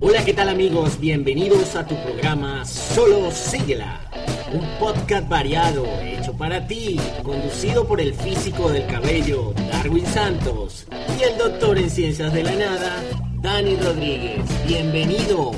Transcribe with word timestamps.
Hola, 0.00 0.24
¿qué 0.24 0.32
tal 0.32 0.48
amigos? 0.48 1.00
Bienvenidos 1.00 1.74
a 1.74 1.84
tu 1.84 2.00
programa 2.04 2.64
Solo 2.64 3.32
Síguela, 3.32 4.08
un 4.52 4.64
podcast 4.78 5.28
variado 5.28 5.84
hecho 6.00 6.34
para 6.34 6.64
ti, 6.68 7.00
conducido 7.24 7.84
por 7.84 8.00
el 8.00 8.14
físico 8.14 8.70
del 8.70 8.86
cabello 8.86 9.52
Darwin 9.72 10.06
Santos 10.06 10.86
y 11.18 11.24
el 11.24 11.36
doctor 11.36 11.78
en 11.78 11.90
ciencias 11.90 12.32
de 12.32 12.44
la 12.44 12.54
nada 12.54 13.02
Dani 13.42 13.74
Rodríguez. 13.74 14.44
Bienvenidos. 14.68 15.56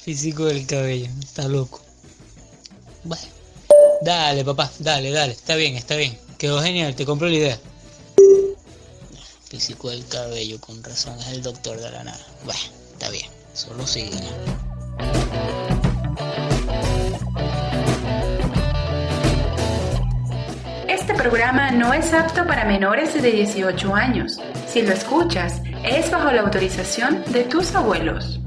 físico 0.00 0.44
del 0.44 0.64
cabello, 0.64 1.10
está 1.20 1.48
loco. 1.48 1.80
Bueno, 3.02 3.24
dale 4.02 4.44
papá, 4.44 4.70
dale, 4.78 5.10
dale, 5.10 5.32
está 5.32 5.56
bien, 5.56 5.74
está 5.74 5.96
bien. 5.96 6.16
Quedó 6.38 6.62
genial, 6.62 6.94
te 6.94 7.04
compro 7.04 7.28
la 7.28 7.34
idea 7.34 7.71
físico 9.52 9.90
del 9.90 10.06
cabello, 10.06 10.58
con 10.58 10.82
razón 10.82 11.14
es 11.20 11.28
el 11.28 11.42
doctor 11.42 11.78
de 11.78 11.90
la 11.90 12.02
nada. 12.02 12.26
Bueno, 12.46 12.60
está 12.92 13.10
bien, 13.10 13.26
solo 13.52 13.86
sigue. 13.86 14.18
Este 20.88 21.12
programa 21.12 21.70
no 21.70 21.92
es 21.92 22.14
apto 22.14 22.46
para 22.46 22.64
menores 22.64 23.12
de 23.12 23.30
18 23.30 23.94
años. 23.94 24.40
Si 24.66 24.80
lo 24.80 24.94
escuchas, 24.94 25.60
es 25.84 26.10
bajo 26.10 26.32
la 26.32 26.40
autorización 26.40 27.22
de 27.30 27.44
tus 27.44 27.74
abuelos. 27.74 28.40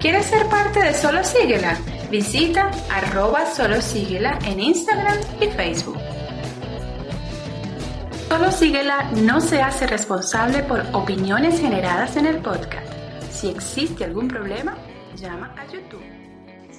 ¿Quieres 0.00 0.26
ser 0.26 0.48
parte 0.48 0.80
de 0.82 0.94
Solo 0.94 1.22
Síguela? 1.22 1.78
Visita 2.10 2.72
arroba 2.90 3.46
Solo 3.54 3.80
Síguela 3.80 4.36
en 4.44 4.58
Instagram 4.58 5.18
y 5.40 5.46
Facebook. 5.46 5.91
Solo 8.32 8.50
síguela 8.50 9.10
no 9.14 9.42
se 9.42 9.60
hace 9.60 9.86
responsable 9.86 10.62
por 10.62 10.82
opiniones 10.92 11.60
generadas 11.60 12.16
en 12.16 12.24
el 12.24 12.36
podcast. 12.36 12.90
Si 13.30 13.50
existe 13.50 14.06
algún 14.06 14.26
problema, 14.26 14.74
llama 15.16 15.54
a 15.58 15.70
YouTube. 15.70 16.00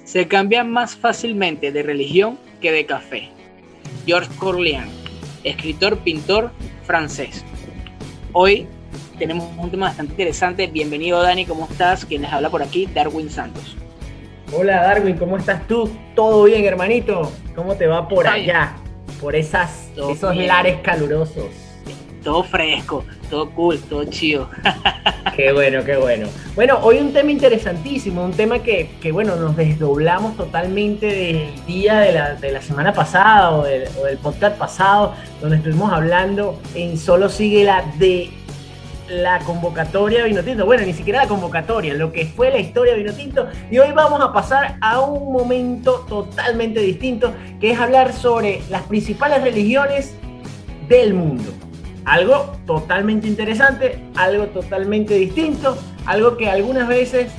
Se 0.03 0.27
cambia 0.27 0.64
más 0.64 0.95
fácilmente 0.95 1.72
de 1.72 1.83
religión 1.83 2.39
que 2.59 2.72
de 2.72 2.88
café. 2.88 3.30
Georges 4.08 4.36
Corlean, 4.38 4.89
escritor, 5.44 6.00
pintor 6.00 6.50
francés. 6.88 7.45
Hoy 8.31 8.67
tenemos 9.20 9.47
un 9.55 9.70
tema 9.70 9.89
bastante 9.89 10.14
interesante. 10.14 10.66
Bienvenido 10.66 11.22
Dani, 11.22 11.45
¿cómo 11.45 11.67
estás? 11.70 12.03
Quien 12.03 12.23
les 12.23 12.33
habla 12.33 12.49
por 12.49 12.64
aquí, 12.64 12.88
Darwin 12.88 13.30
Santos. 13.30 13.77
Hola 14.52 14.81
Darwin, 14.81 15.17
¿cómo 15.17 15.38
estás 15.38 15.67
tú? 15.67 15.88
¿Todo 16.16 16.45
bien, 16.45 16.66
hermanito? 16.66 17.31
¿Cómo 17.53 17.75
te 17.75 17.86
va 17.86 18.08
por 18.08 18.27
allá? 18.27 18.75
Por 19.23 19.38
esas, 19.38 19.88
esos 19.95 20.35
lares 20.35 20.81
calurosos. 20.81 21.45
Todo 22.25 22.43
fresco, 22.43 23.05
todo 23.30 23.49
cool, 23.52 23.80
todo 23.80 24.03
chido. 24.05 24.49
qué 25.35 25.53
bueno, 25.53 25.83
qué 25.85 25.95
bueno. 25.95 26.27
Bueno, 26.55 26.80
hoy 26.81 26.97
un 26.97 27.13
tema 27.13 27.31
interesantísimo, 27.31 28.23
un 28.23 28.33
tema 28.33 28.59
que, 28.59 28.89
bueno, 29.13 29.38
nos 29.38 29.55
desdoblamos 29.55 30.35
totalmente 30.35 31.05
del 31.05 31.65
día 31.65 31.99
de 31.99 32.11
la, 32.11 32.35
de 32.35 32.52
la 32.52 32.61
semana 32.61 32.93
pasada 32.93 33.52
o 33.52 33.63
del, 33.63 33.88
o 33.99 34.05
del 34.05 34.17
podcast 34.17 34.57
pasado, 34.57 35.15
donde 35.41 35.58
estuvimos 35.58 35.91
hablando 35.91 36.59
en 36.75 36.97
Solo 36.97 37.30
Sigue 37.30 37.63
la 37.63 37.81
de 37.97 38.30
la 39.09 39.39
convocatoria 39.39 40.23
Vino 40.23 40.43
Tinto. 40.43 40.65
Bueno, 40.65 40.85
ni 40.85 40.93
siquiera 40.93 41.23
la 41.23 41.27
convocatoria, 41.27 41.93
lo 41.93 42.11
que 42.11 42.25
fue 42.25 42.51
la 42.51 42.59
historia 42.59 42.93
de 42.93 42.99
Vino 42.99 43.13
Tinto. 43.13 43.47
Y 43.69 43.77
hoy 43.77 43.91
vamos 43.91 44.21
a 44.21 44.31
pasar 44.31 44.77
a 44.81 44.99
un 45.01 45.31
momento 45.31 46.05
totalmente 46.07 46.79
distinto, 46.79 47.33
que 47.59 47.71
es 47.71 47.79
hablar 47.79 48.13
sobre 48.13 48.61
las 48.69 48.83
principales 48.83 49.41
religiones 49.41 50.15
del 50.87 51.13
mundo. 51.13 51.51
Algo 52.05 52.55
totalmente 52.65 53.27
interesante, 53.27 53.99
algo 54.15 54.47
totalmente 54.47 55.13
distinto, 55.15 55.77
algo 56.05 56.35
que 56.35 56.49
algunas 56.49 56.87
veces 56.87 57.31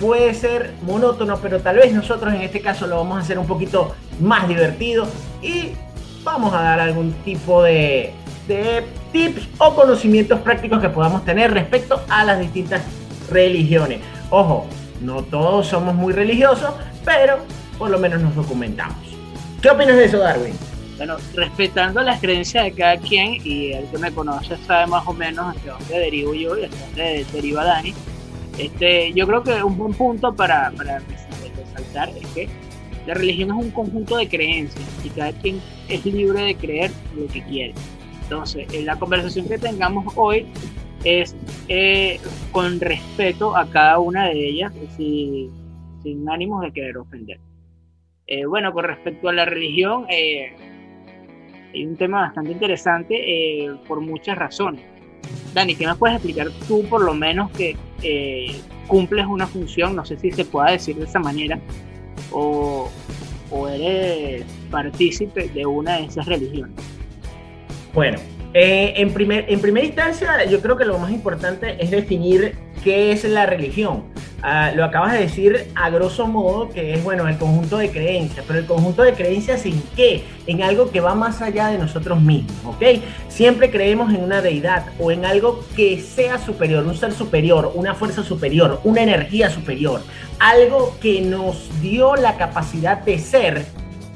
puede 0.00 0.34
ser 0.34 0.74
monótono, 0.82 1.38
pero 1.38 1.60
tal 1.60 1.76
vez 1.76 1.92
nosotros 1.92 2.32
en 2.34 2.42
este 2.42 2.60
caso 2.60 2.86
lo 2.86 2.96
vamos 2.96 3.18
a 3.18 3.20
hacer 3.20 3.38
un 3.38 3.46
poquito 3.46 3.94
más 4.20 4.48
divertido 4.48 5.06
y 5.42 5.72
vamos 6.22 6.54
a 6.54 6.62
dar 6.62 6.80
algún 6.80 7.12
tipo 7.24 7.62
de, 7.62 8.12
de 8.46 8.84
tips 9.14 9.48
o 9.58 9.74
conocimientos 9.76 10.40
prácticos 10.40 10.82
que 10.82 10.88
podamos 10.88 11.24
tener 11.24 11.54
respecto 11.54 12.02
a 12.08 12.24
las 12.24 12.40
distintas 12.40 12.82
religiones. 13.30 14.00
Ojo, 14.28 14.66
no 15.00 15.22
todos 15.22 15.68
somos 15.68 15.94
muy 15.94 16.12
religiosos, 16.12 16.74
pero 17.04 17.38
por 17.78 17.90
lo 17.90 17.98
menos 17.98 18.20
nos 18.20 18.34
documentamos. 18.34 18.98
¿Qué 19.62 19.70
opinas 19.70 19.96
de 19.96 20.06
eso, 20.06 20.18
Darwin? 20.18 20.52
Bueno, 20.96 21.16
respetando 21.34 22.02
las 22.02 22.20
creencias 22.20 22.64
de 22.64 22.72
cada 22.72 22.96
quien, 22.96 23.38
y 23.44 23.72
el 23.72 23.86
que 23.86 23.98
me 23.98 24.12
conoce 24.12 24.56
sabe 24.66 24.88
más 24.88 25.06
o 25.06 25.12
menos 25.12 25.56
hacia 25.56 25.74
dónde 25.74 25.98
derivo 25.98 26.34
yo 26.34 26.58
y 26.58 26.64
hacia 26.64 26.86
dónde 26.86 27.26
deriva 27.32 27.64
Dani, 27.64 27.94
este, 28.58 29.12
yo 29.12 29.26
creo 29.28 29.44
que 29.44 29.62
un 29.62 29.78
buen 29.78 29.94
punto 29.94 30.34
para, 30.34 30.72
para 30.72 31.00
resaltar 31.56 32.10
es 32.10 32.26
que 32.34 32.48
la 33.06 33.14
religión 33.14 33.50
es 33.50 33.64
un 33.64 33.70
conjunto 33.70 34.16
de 34.16 34.28
creencias 34.28 34.84
y 35.04 35.08
cada 35.10 35.32
quien 35.32 35.60
es 35.88 36.04
libre 36.04 36.42
de 36.42 36.54
creer 36.56 36.90
lo 37.16 37.26
que 37.28 37.42
quiere. 37.44 37.74
Entonces, 38.24 38.66
en 38.72 38.86
la 38.86 38.98
conversación 38.98 39.46
que 39.46 39.58
tengamos 39.58 40.12
hoy 40.16 40.46
es 41.04 41.36
eh, 41.68 42.18
con 42.52 42.80
respeto 42.80 43.56
a 43.56 43.68
cada 43.68 43.98
una 43.98 44.28
de 44.28 44.48
ellas, 44.48 44.72
sin 44.96 46.28
ánimos 46.28 46.62
de 46.62 46.72
querer 46.72 46.96
ofender. 46.96 47.38
Eh, 48.26 48.46
bueno, 48.46 48.72
con 48.72 48.84
respecto 48.84 49.28
a 49.28 49.32
la 49.34 49.44
religión, 49.44 50.06
eh, 50.08 50.54
hay 51.74 51.84
un 51.84 51.96
tema 51.96 52.22
bastante 52.22 52.52
interesante 52.52 53.68
por 53.86 54.00
muchas 54.00 54.38
razones. 54.38 54.84
Dani, 55.52 55.74
¿qué 55.74 55.86
me 55.86 55.94
puedes 55.94 56.16
explicar 56.16 56.48
tú 56.66 56.82
por 56.88 57.02
lo 57.02 57.14
menos 57.14 57.50
que 57.50 57.76
cumples 58.86 59.26
una 59.26 59.46
función, 59.46 59.94
no 59.94 60.04
sé 60.04 60.18
si 60.18 60.30
se 60.30 60.44
pueda 60.44 60.70
decir 60.70 60.96
de 60.96 61.04
esa 61.04 61.18
manera, 61.18 61.58
o, 62.30 62.90
o 63.50 63.68
eres 63.68 64.44
partícipe 64.70 65.48
de 65.48 65.66
una 65.66 65.98
de 65.98 66.04
esas 66.06 66.26
religiones? 66.26 66.93
Bueno, 67.94 68.18
eh, 68.54 68.94
en, 68.96 69.12
primer, 69.12 69.46
en 69.48 69.60
primera 69.60 69.86
instancia, 69.86 70.44
yo 70.46 70.60
creo 70.60 70.76
que 70.76 70.84
lo 70.84 70.98
más 70.98 71.12
importante 71.12 71.76
es 71.78 71.92
definir 71.92 72.56
qué 72.82 73.12
es 73.12 73.24
la 73.24 73.46
religión. 73.46 74.04
Ah, 74.42 74.72
lo 74.74 74.84
acabas 74.84 75.12
de 75.12 75.20
decir 75.20 75.68
a 75.74 75.88
grosso 75.90 76.26
modo, 76.26 76.68
que 76.68 76.92
es 76.92 77.02
bueno, 77.02 77.26
el 77.28 77.38
conjunto 77.38 77.78
de 77.78 77.90
creencias, 77.90 78.44
pero 78.46 78.58
el 78.58 78.66
conjunto 78.66 79.02
de 79.02 79.14
creencias 79.14 79.64
en 79.64 79.80
qué? 79.96 80.22
En 80.46 80.62
algo 80.62 80.90
que 80.90 81.00
va 81.00 81.14
más 81.14 81.40
allá 81.40 81.68
de 81.68 81.78
nosotros 81.78 82.20
mismos, 82.20 82.52
¿ok? 82.64 83.00
Siempre 83.28 83.70
creemos 83.70 84.12
en 84.12 84.22
una 84.22 84.42
deidad 84.42 84.86
o 84.98 85.10
en 85.10 85.24
algo 85.24 85.64
que 85.74 85.98
sea 86.00 86.38
superior, 86.38 86.84
un 86.84 86.96
ser 86.96 87.12
superior, 87.12 87.72
una 87.74 87.94
fuerza 87.94 88.22
superior, 88.22 88.80
una 88.84 89.02
energía 89.02 89.50
superior, 89.50 90.02
algo 90.40 90.96
que 91.00 91.22
nos 91.22 91.70
dio 91.80 92.16
la 92.16 92.36
capacidad 92.36 92.98
de 92.98 93.18
ser, 93.18 93.64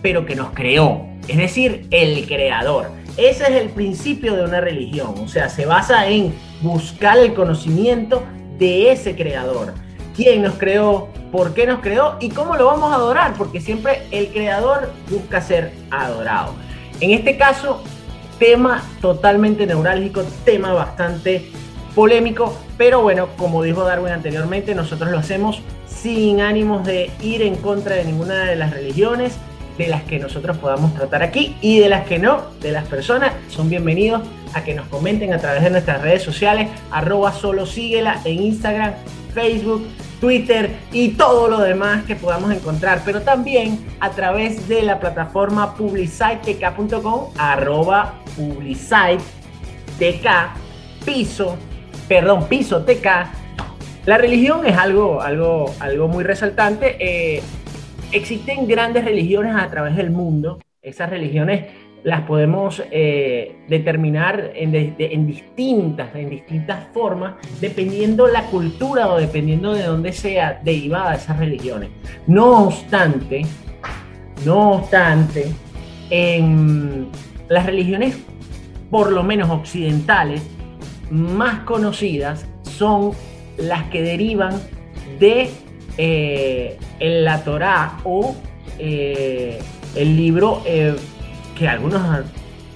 pero 0.02 0.26
que 0.26 0.36
nos 0.36 0.50
creó, 0.50 1.06
es 1.26 1.38
decir, 1.38 1.86
el 1.90 2.26
creador. 2.26 2.97
Ese 3.18 3.42
es 3.42 3.50
el 3.50 3.70
principio 3.70 4.36
de 4.36 4.44
una 4.44 4.60
religión, 4.60 5.12
o 5.18 5.26
sea, 5.26 5.48
se 5.48 5.66
basa 5.66 6.06
en 6.06 6.32
buscar 6.62 7.18
el 7.18 7.34
conocimiento 7.34 8.22
de 8.58 8.92
ese 8.92 9.16
creador. 9.16 9.74
¿Quién 10.14 10.42
nos 10.42 10.54
creó? 10.54 11.08
¿Por 11.32 11.52
qué 11.52 11.66
nos 11.66 11.80
creó? 11.80 12.16
¿Y 12.20 12.28
cómo 12.28 12.54
lo 12.54 12.66
vamos 12.66 12.92
a 12.92 12.94
adorar? 12.94 13.34
Porque 13.36 13.60
siempre 13.60 14.02
el 14.12 14.28
creador 14.28 14.92
busca 15.10 15.40
ser 15.40 15.72
adorado. 15.90 16.54
En 17.00 17.10
este 17.10 17.36
caso, 17.36 17.82
tema 18.38 18.84
totalmente 19.00 19.66
neurálgico, 19.66 20.22
tema 20.44 20.72
bastante 20.72 21.50
polémico, 21.96 22.56
pero 22.76 23.02
bueno, 23.02 23.30
como 23.36 23.64
dijo 23.64 23.82
Darwin 23.82 24.12
anteriormente, 24.12 24.76
nosotros 24.76 25.10
lo 25.10 25.18
hacemos 25.18 25.60
sin 25.88 26.40
ánimos 26.40 26.86
de 26.86 27.10
ir 27.20 27.42
en 27.42 27.56
contra 27.56 27.96
de 27.96 28.04
ninguna 28.04 28.44
de 28.44 28.54
las 28.54 28.70
religiones, 28.70 29.36
de 29.78 29.86
las 29.86 30.02
que 30.02 30.18
nosotros 30.18 30.58
podamos 30.58 30.92
tratar 30.94 31.22
aquí 31.22 31.56
y 31.60 31.78
de 31.78 31.88
las 31.88 32.04
que 32.06 32.18
no, 32.18 32.42
de 32.60 32.72
las 32.72 32.84
personas, 32.86 33.32
son 33.48 33.70
bienvenidos 33.70 34.22
a 34.52 34.64
que 34.64 34.74
nos 34.74 34.88
comenten 34.88 35.32
a 35.32 35.38
través 35.38 35.62
de 35.62 35.70
nuestras 35.70 36.02
redes 36.02 36.22
sociales, 36.22 36.68
arroba 36.90 37.32
solo 37.32 37.64
síguela 37.64 38.20
en 38.24 38.42
Instagram, 38.42 38.94
Facebook, 39.32 39.86
Twitter 40.20 40.70
y 40.92 41.10
todo 41.10 41.48
lo 41.48 41.60
demás 41.60 42.04
que 42.04 42.16
podamos 42.16 42.52
encontrar, 42.52 43.02
pero 43.04 43.22
también 43.22 43.78
a 44.00 44.10
través 44.10 44.68
de 44.68 44.82
la 44.82 44.98
plataforma 44.98 45.74
publicitek.com, 45.76 47.32
arroba 47.38 48.14
publicitek, 48.36 49.20
piso, 51.04 51.56
perdón, 52.08 52.48
piso 52.48 52.84
tk. 52.84 53.06
La 54.06 54.18
religión 54.18 54.66
es 54.66 54.76
algo, 54.76 55.20
algo, 55.20 55.72
algo 55.78 56.08
muy 56.08 56.24
resaltante. 56.24 56.96
Eh, 56.98 57.42
existen 58.12 58.66
grandes 58.66 59.04
religiones 59.04 59.54
a 59.56 59.68
través 59.68 59.96
del 59.96 60.10
mundo. 60.10 60.58
Esas 60.82 61.10
religiones 61.10 61.66
las 62.04 62.22
podemos 62.22 62.82
eh, 62.90 63.56
determinar 63.68 64.52
en, 64.54 65.26
distintas, 65.26 66.14
en 66.14 66.30
distintas 66.30 66.86
formas, 66.92 67.34
dependiendo 67.60 68.28
la 68.28 68.44
cultura 68.44 69.12
o 69.12 69.18
dependiendo 69.18 69.74
de 69.74 69.82
dónde 69.84 70.12
sea 70.12 70.60
derivada 70.62 71.16
esas 71.16 71.38
religiones. 71.38 71.90
No 72.26 72.66
obstante, 72.66 73.42
no 74.44 74.72
obstante, 74.72 75.46
en 76.10 77.08
las 77.48 77.66
religiones, 77.66 78.16
por 78.90 79.12
lo 79.12 79.22
menos 79.22 79.50
occidentales, 79.50 80.42
más 81.10 81.60
conocidas 81.60 82.46
son 82.62 83.12
las 83.56 83.84
que 83.84 84.02
derivan 84.02 84.54
de 85.18 85.50
eh, 85.98 86.78
la 87.00 87.42
Torá 87.42 87.98
o 88.04 88.36
eh, 88.78 89.58
el 89.96 90.16
libro 90.16 90.62
eh, 90.64 90.94
que 91.58 91.66
algunos 91.66 92.00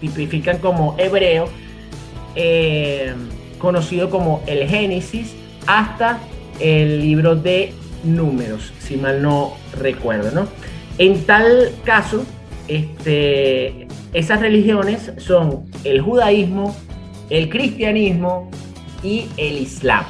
tipifican 0.01 0.59
como 0.59 0.97
hebreo, 0.99 1.49
conocido 3.59 4.11
como 4.11 4.43
el 4.47 4.69
Génesis, 4.69 5.37
hasta 5.69 6.19
el 6.59 7.01
libro 7.01 7.37
de 7.37 7.73
números, 8.03 8.73
si 8.81 8.97
mal 8.97 9.23
no 9.23 9.53
recuerdo, 9.79 10.33
¿no? 10.33 10.49
En 10.99 11.25
tal 11.25 11.71
caso, 11.85 12.25
este, 12.67 13.87
esas 14.13 14.41
religiones 14.41 15.13
son 15.19 15.71
el 15.85 16.01
judaísmo, 16.01 16.75
el 17.31 17.49
cristianismo 17.49 18.51
y 19.05 19.27
el 19.37 19.59
islam. 19.59 20.05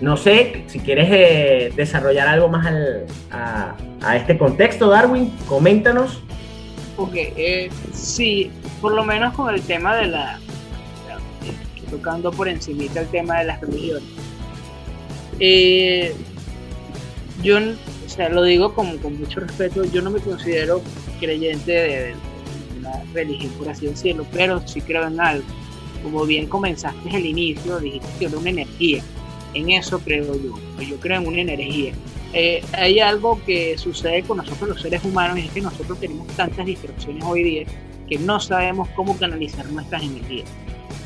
No 0.00 0.16
sé 0.16 0.64
si 0.66 0.80
quieres 0.80 1.08
eh, 1.10 1.72
desarrollar 1.74 2.28
algo 2.28 2.48
más 2.48 2.66
a, 3.30 3.76
este 4.14 4.36
contexto, 4.38 4.88
Darwin, 4.88 5.30
coméntanos. 5.48 6.22
Ok, 6.96 7.14
eh, 7.14 7.70
sí, 7.92 8.50
por 8.80 8.92
lo 8.92 9.04
menos 9.04 9.34
con 9.34 9.52
el 9.52 9.62
tema 9.62 9.96
de 9.96 10.06
la, 10.06 10.38
tocando 11.90 12.30
por 12.30 12.48
encima 12.48 12.84
el 12.84 13.06
tema 13.08 13.38
de 13.38 13.44
las 13.44 13.60
religiones. 13.60 14.08
Eh, 15.38 16.14
yo, 17.42 17.58
o 17.58 18.08
sea, 18.08 18.28
lo 18.28 18.42
digo 18.42 18.74
con, 18.74 18.98
con, 18.98 19.18
mucho 19.18 19.40
respeto, 19.40 19.84
yo 19.84 20.02
no 20.02 20.10
me 20.10 20.20
considero 20.20 20.80
creyente 21.20 21.72
de, 21.72 22.14
una 22.78 23.02
religión, 23.12 23.52
por 23.58 23.68
así 23.68 23.86
decirlo, 23.86 24.26
pero 24.32 24.66
sí 24.66 24.80
creo 24.80 25.06
en 25.06 25.20
algo. 25.20 25.46
Como 26.02 26.24
bien 26.24 26.46
comenzaste 26.46 27.16
el 27.16 27.26
inicio, 27.26 27.78
dijiste 27.80 28.08
que 28.18 28.24
era 28.26 28.38
una 28.38 28.50
energía. 28.50 29.02
En 29.56 29.70
eso 29.70 29.98
creo 30.00 30.34
yo. 30.34 30.54
Yo 30.82 31.00
creo 31.00 31.22
en 31.22 31.26
una 31.26 31.40
energía. 31.40 31.94
Eh, 32.34 32.62
hay 32.74 33.00
algo 33.00 33.40
que 33.46 33.78
sucede 33.78 34.22
con 34.22 34.36
nosotros 34.36 34.68
los 34.68 34.82
seres 34.82 35.02
humanos 35.02 35.38
y 35.38 35.46
es 35.46 35.50
que 35.50 35.62
nosotros 35.62 35.98
tenemos 35.98 36.26
tantas 36.36 36.66
distracciones 36.66 37.24
hoy 37.24 37.42
día 37.42 37.64
que 38.06 38.18
no 38.18 38.38
sabemos 38.38 38.86
cómo 38.90 39.16
canalizar 39.16 39.64
nuestras 39.70 40.02
energías. 40.02 40.46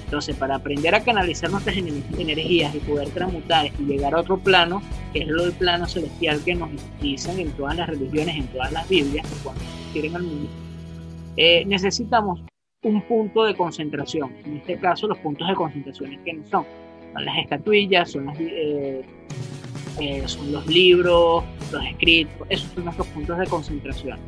Entonces, 0.05 0.35
para 0.35 0.57
aprender 0.57 0.93
a 0.97 1.05
canalizar 1.05 1.49
nuestras 1.49 1.77
energías 1.77 2.75
y 2.75 2.79
poder 2.81 3.11
transmutar 3.11 3.67
y 3.79 3.85
llegar 3.85 4.15
a 4.15 4.21
otro 4.21 4.37
plano, 4.39 4.83
que 5.13 5.21
es 5.21 5.29
lo 5.29 5.45
del 5.45 5.53
plano 5.53 5.87
celestial 5.87 6.43
que 6.45 6.57
nos 6.57 6.71
dicen 7.01 7.39
en 7.39 7.53
todas 7.53 7.77
las 7.77 7.89
religiones, 7.89 8.35
en 8.35 8.49
todas 8.49 8.73
las 8.73 8.89
Biblias, 8.89 9.25
que 9.29 9.37
cuando 9.45 9.63
quieren 9.93 10.17
al 10.17 10.25
mundo, 10.25 10.51
eh, 11.37 11.65
necesitamos 11.65 12.41
un 12.83 13.01
punto 13.03 13.45
de 13.45 13.55
concentración. 13.55 14.35
En 14.45 14.57
este 14.57 14.77
caso, 14.81 15.07
los 15.07 15.19
puntos 15.19 15.47
de 15.47 15.55
concentración, 15.55 16.19
¿quiénes 16.25 16.49
son? 16.49 16.65
Son 17.13 17.25
las 17.25 17.39
estatuillas, 17.39 18.11
son, 18.11 18.33
eh, 18.39 19.03
eh, 20.01 20.23
son 20.27 20.53
los 20.53 20.67
libros, 20.67 21.45
los 21.73 21.85
escritos, 21.85 22.47
esos 22.49 22.71
son 22.73 22.85
nuestros 22.85 23.07
puntos 23.09 23.39
de 23.39 23.47
concentración. 23.47 24.19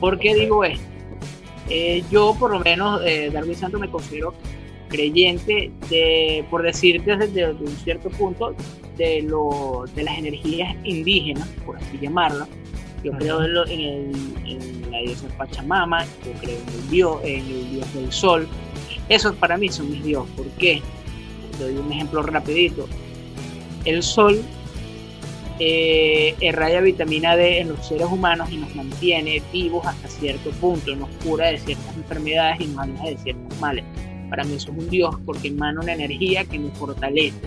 ¿Por 0.00 0.18
qué 0.18 0.34
digo 0.34 0.64
esto? 0.64 0.84
yo, 2.10 2.34
por 2.38 2.50
lo 2.50 2.60
menos, 2.60 3.02
Darwin 3.30 3.54
Santo 3.54 3.78
me 3.78 3.90
considero 3.90 4.32
creyente 4.88 5.70
de, 5.90 6.44
por 6.50 6.62
decirte 6.62 7.16
desde, 7.16 7.52
un 7.52 7.76
cierto 7.84 8.10
punto, 8.10 8.54
de, 8.96 9.22
lo, 9.22 9.84
de 9.94 10.02
las 10.02 10.18
energías 10.18 10.74
indígenas, 10.84 11.46
por 11.64 11.76
así 11.76 11.98
llamarlas. 12.00 12.48
Yo 13.04 13.12
creo 13.12 13.42
en, 13.66 13.80
el, 13.80 14.12
en, 14.44 14.90
la 14.90 14.98
diosa 14.98 15.28
Pachamama, 15.36 16.04
yo 16.04 16.32
creo 16.40 16.58
en 16.58 16.68
el, 16.68 16.90
dios, 16.90 17.16
en 17.22 17.46
el 17.46 17.70
dios 17.70 17.94
del 17.94 18.12
sol. 18.12 18.48
Esos 19.08 19.36
para 19.36 19.56
mí 19.56 19.68
son 19.68 19.90
mis 19.90 20.02
dioses. 20.02 20.34
¿Por 20.34 20.46
qué? 20.58 20.82
Doy 21.58 21.76
un 21.76 21.92
ejemplo 21.92 22.22
rapidito. 22.22 22.88
El 23.84 24.02
sol 24.02 24.40
eh, 25.58 26.34
irradia 26.40 26.80
vitamina 26.80 27.36
D 27.36 27.60
en 27.60 27.68
los 27.70 27.86
seres 27.86 28.06
humanos 28.06 28.48
y 28.50 28.58
nos 28.58 28.74
mantiene 28.74 29.42
vivos 29.52 29.86
hasta 29.86 30.08
cierto 30.08 30.50
punto, 30.52 30.94
nos 30.94 31.08
cura 31.24 31.48
de 31.48 31.58
ciertas 31.58 31.96
enfermedades 31.96 32.60
y 32.60 32.66
nos 32.66 32.84
aleja 32.84 33.04
de 33.06 33.18
ciertos 33.18 33.60
males 33.60 33.84
para 34.28 34.44
mí 34.44 34.54
eso 34.54 34.70
es 34.70 34.78
un 34.78 34.90
Dios 34.90 35.16
porque 35.24 35.48
emana 35.48 35.80
una 35.80 35.92
energía 35.92 36.44
que 36.44 36.58
me 36.58 36.70
fortalece 36.70 37.38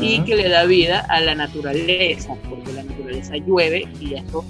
y 0.00 0.20
que 0.20 0.36
le 0.36 0.48
da 0.48 0.64
vida 0.64 1.04
a 1.08 1.20
la 1.20 1.34
naturaleza, 1.34 2.34
porque 2.48 2.72
la 2.72 2.82
naturaleza 2.82 3.36
llueve 3.36 3.86
y 4.00 4.14
esto, 4.14 4.44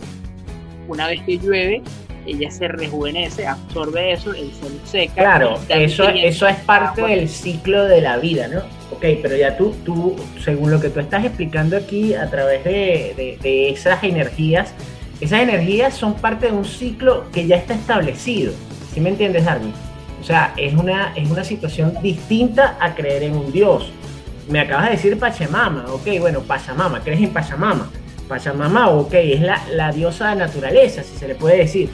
una 0.87 1.09
vez 1.09 1.21
que 1.23 1.39
llueve, 1.39 1.83
ella 2.27 2.51
se 2.51 2.69
rejuvenece, 2.69 3.47
absorbe 3.47 4.13
eso, 4.13 4.33
el 4.33 4.53
sol 4.53 4.81
seca. 4.85 5.15
Claro, 5.15 5.59
eso, 5.69 6.09
eso 6.09 6.47
es 6.47 6.57
parte 6.59 7.03
del 7.03 7.29
ciclo 7.29 7.85
de 7.87 8.03
la 8.03 8.19
vida, 8.19 8.47
¿no? 8.47 8.63
Ok, 8.93 9.05
pero 9.21 9.37
ya 9.37 9.57
tú, 9.57 9.75
tú, 9.85 10.17
según 10.43 10.71
lo 10.71 10.81
que 10.81 10.91
tú 10.91 11.01
estás 11.01 11.25
explicando 11.25 11.77
aquí 11.77 12.15
a 12.15 12.31
través 12.31 12.63
de, 12.65 13.39
de 13.43 13.71
esas 13.71 14.03
energías, 14.05 14.73
esas 15.21 15.41
energías 15.41 15.95
son 15.95 16.15
parte 16.15 16.47
de 16.47 16.53
un 16.53 16.65
ciclo 16.65 17.25
que 17.33 17.47
ya 17.47 17.57
está 17.57 17.75
establecido. 17.75 18.53
¿Sí 18.93 19.01
me 19.01 19.09
entiendes, 19.09 19.45
Darwin? 19.45 19.73
O 20.21 20.25
sea, 20.25 20.53
es 20.57 20.75
una, 20.75 21.13
es 21.17 21.31
una 21.31 21.45
situación 21.45 21.95
distinta 22.03 22.77
a 22.81 22.95
creer 22.95 23.25
en 23.25 23.37
un 23.37 23.53
Dios. 23.53 23.91
Me 24.49 24.61
acabas 24.61 24.87
de 24.87 24.91
decir 24.93 25.19
Pachamama, 25.19 25.87
ok, 25.93 26.21
bueno, 26.21 26.41
Pachamama, 26.41 27.01
crees 27.01 27.21
en 27.21 27.33
Pachamama. 27.33 27.91
Pachamama, 28.29 28.91
ok, 28.91 29.15
es 29.15 29.41
la, 29.41 29.63
la 29.73 29.93
diosa 29.93 30.31
de 30.31 30.37
naturaleza, 30.37 31.03
si 31.03 31.17
se 31.17 31.29
le 31.29 31.35
puede 31.35 31.59
decir. 31.59 31.91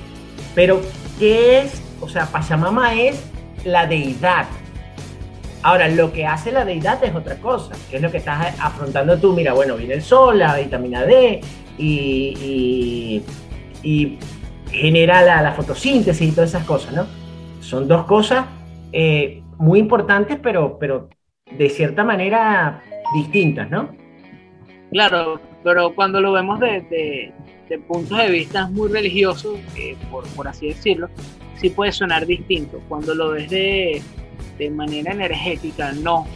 Pero, 0.54 0.80
¿qué 1.18 1.60
es? 1.60 1.82
O 2.00 2.08
sea, 2.08 2.26
Pachamama 2.26 2.94
es 2.94 3.22
la 3.64 3.86
deidad. 3.86 4.46
Ahora, 5.62 5.88
lo 5.88 6.12
que 6.12 6.26
hace 6.26 6.50
la 6.50 6.64
deidad 6.64 7.02
es 7.04 7.14
otra 7.14 7.36
cosa, 7.36 7.74
que 7.88 7.96
es 7.96 8.02
lo 8.02 8.10
que 8.10 8.18
estás 8.18 8.58
afrontando 8.60 9.18
tú. 9.18 9.32
Mira, 9.32 9.52
bueno, 9.52 9.76
viene 9.76 9.94
el 9.94 10.02
sol, 10.02 10.38
la 10.38 10.56
vitamina 10.56 11.04
D 11.04 11.40
y, 11.78 13.22
genera 14.70 15.42
la, 15.42 15.52
fotosíntesis 15.52 16.28
y 16.28 16.32
todas 16.32 16.50
esas 16.50 16.64
cosas, 16.64 16.94
¿no? 16.94 17.22
son 17.62 17.88
dos 17.88 18.04
cosas 18.04 18.46
eh, 18.92 19.42
muy 19.58 19.78
importantes, 19.78 20.38
pero, 20.42 20.78
pero 20.78 21.08
de 21.50 21.70
cierta 21.70 22.04
manera 22.04 22.82
distintas, 23.14 23.70
¿no? 23.70 23.90
Claro, 24.90 25.40
pero 25.62 25.94
cuando 25.94 26.20
lo 26.20 26.32
vemos 26.32 26.60
de, 26.60 27.32
puntos 27.88 28.18
de 28.18 28.30
vista 28.30 28.68
muy 28.68 28.90
religiosos, 28.90 29.58
eh, 29.76 29.96
por, 30.10 30.48
así 30.48 30.68
decirlo, 30.68 31.08
sí 31.56 31.70
puede 31.70 31.92
sonar 31.92 32.26
distinto. 32.26 32.80
Cuando 32.88 33.14
lo 33.14 33.30
ves 33.30 33.48
de, 33.48 34.02
manera 34.70 35.12
energética, 35.12 35.92
no. 35.92 36.26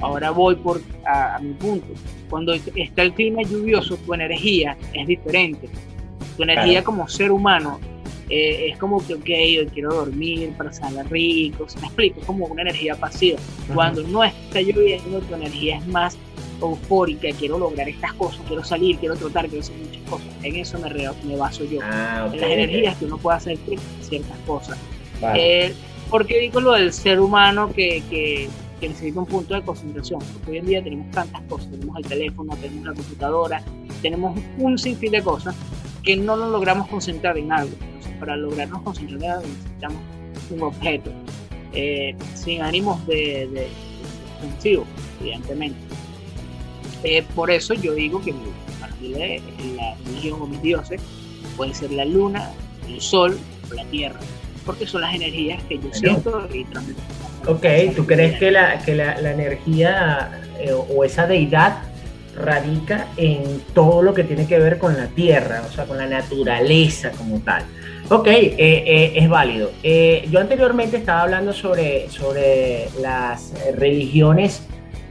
Ahora 0.00 0.30
voy 0.30 0.56
por 0.56 0.80
a, 1.06 1.38
mi 1.40 1.52
punto. 1.54 1.86
Cuando 2.28 2.54
está 2.54 3.02
el 3.02 3.12
clima 3.12 3.42
lluvioso, 3.42 3.96
tu 3.98 4.14
energía 4.14 4.76
es 4.92 5.06
diferente. 5.06 5.68
Tu 6.36 6.42
energía 6.42 6.82
como 6.82 7.08
ser 7.08 7.30
humano 7.30 7.78
eh, 8.28 8.70
es 8.70 8.78
como 8.78 9.04
que, 9.06 9.14
ok, 9.14 9.28
yo 9.54 9.72
quiero 9.72 9.94
dormir, 9.94 10.52
para 10.56 10.70
pasarla 10.70 11.04
rico, 11.04 11.68
se 11.68 11.78
me 11.78 11.86
explico, 11.86 12.20
es 12.20 12.26
como 12.26 12.46
una 12.46 12.62
energía 12.62 12.96
pasiva. 12.96 13.38
Cuando 13.72 14.02
no 14.02 14.24
está 14.24 14.60
lloviendo, 14.60 15.20
tu 15.20 15.34
energía 15.34 15.78
es 15.78 15.86
más 15.86 16.18
eufórica, 16.60 17.28
quiero 17.38 17.58
lograr 17.58 17.88
estas 17.88 18.12
cosas, 18.14 18.40
quiero 18.48 18.64
salir, 18.64 18.96
quiero 18.98 19.14
trotar, 19.14 19.46
quiero 19.46 19.62
hacer 19.62 19.76
muchas 19.76 20.02
cosas. 20.10 20.26
En 20.42 20.56
eso 20.56 20.78
me, 20.78 20.90
me 21.24 21.36
baso 21.36 21.64
yo. 21.64 21.78
Ah, 21.82 22.28
en 22.32 22.40
las 22.40 22.50
energías 22.50 22.96
que 22.96 23.04
uno 23.04 23.18
puede 23.18 23.36
hacer 23.36 23.58
ciertas 24.00 24.38
cosas. 24.46 24.78
Eh, 25.34 25.72
¿Por 26.10 26.26
qué 26.26 26.38
digo 26.40 26.60
lo 26.60 26.72
del 26.72 26.92
ser 26.92 27.20
humano 27.20 27.72
que, 27.72 28.48
necesita 28.80 29.20
un 29.20 29.26
punto 29.26 29.54
de 29.54 29.62
concentración? 29.62 30.20
Porque 30.32 30.52
hoy 30.52 30.58
en 30.58 30.66
día 30.66 30.82
tenemos 30.82 31.10
tantas 31.10 31.42
cosas, 31.42 31.70
tenemos 31.70 31.96
el 31.96 32.04
teléfono, 32.06 32.56
tenemos 32.56 32.86
la 32.86 32.94
computadora, 32.94 33.62
tenemos 34.02 34.38
un 34.58 34.78
sinfín 34.78 35.12
de 35.12 35.22
cosas 35.22 35.54
que 36.02 36.16
no 36.16 36.36
nos 36.36 36.50
logramos 36.50 36.88
concentrar 36.88 37.36
en 37.36 37.52
algo 37.52 37.74
para 38.18 38.36
lograrnos 38.36 38.82
concentrar 38.82 39.42
necesitamos 39.42 39.98
un 40.50 40.62
objeto, 40.62 41.10
eh, 41.72 42.14
sin 42.34 42.62
ánimos 42.62 43.04
de, 43.06 43.48
de, 43.48 44.82
evidentemente. 45.20 45.78
Eh, 47.02 47.24
por 47.34 47.50
eso 47.50 47.74
yo 47.74 47.94
digo 47.94 48.20
que 48.20 48.34
para 48.80 48.94
mí 48.96 49.08
la, 49.08 49.94
religión 50.04 50.42
o 50.42 50.46
mis 50.46 50.62
dioses 50.62 51.00
puede 51.56 51.74
ser 51.74 51.92
la 51.92 52.04
luna, 52.04 52.50
el 52.88 53.00
sol 53.00 53.38
o 53.70 53.74
la 53.74 53.84
tierra, 53.86 54.20
porque 54.66 54.86
son 54.86 55.00
las 55.00 55.14
energías 55.14 55.62
que 55.62 55.78
yo 55.78 55.88
siento 55.92 56.46
y 56.52 56.64
transmito. 56.64 57.00
Ok, 57.46 57.64
¿tú 57.94 58.04
crees 58.04 58.38
que 58.38 58.50
la, 58.50 58.80
que 58.80 58.94
la, 58.96 59.20
la 59.20 59.30
energía 59.30 60.42
eh, 60.58 60.72
o 60.72 61.04
esa 61.04 61.26
deidad 61.26 61.78
radica 62.34 63.06
en 63.16 63.62
todo 63.72 64.02
lo 64.02 64.12
que 64.12 64.24
tiene 64.24 64.46
que 64.46 64.58
ver 64.58 64.78
con 64.78 64.96
la 64.96 65.06
tierra, 65.06 65.62
o 65.66 65.72
sea, 65.72 65.84
con 65.84 65.96
la 65.96 66.06
naturaleza 66.06 67.12
como 67.12 67.38
tal? 67.40 67.62
Ok, 68.10 68.26
eh, 68.26 68.54
eh, 68.58 69.12
es 69.16 69.28
válido. 69.28 69.70
Yo 70.30 70.40
anteriormente 70.40 70.96
estaba 70.96 71.22
hablando 71.22 71.52
sobre, 71.52 72.10
sobre 72.10 72.88
las 73.00 73.52
religiones 73.76 74.66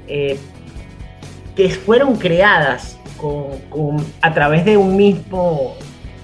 que 0.08 1.70
fueron 1.86 2.16
creadas 2.18 3.00
con, 3.18 3.98
a 4.22 4.34
través 4.34 4.66
de 4.66 4.78
un 4.78 4.96
mismo 4.96 5.76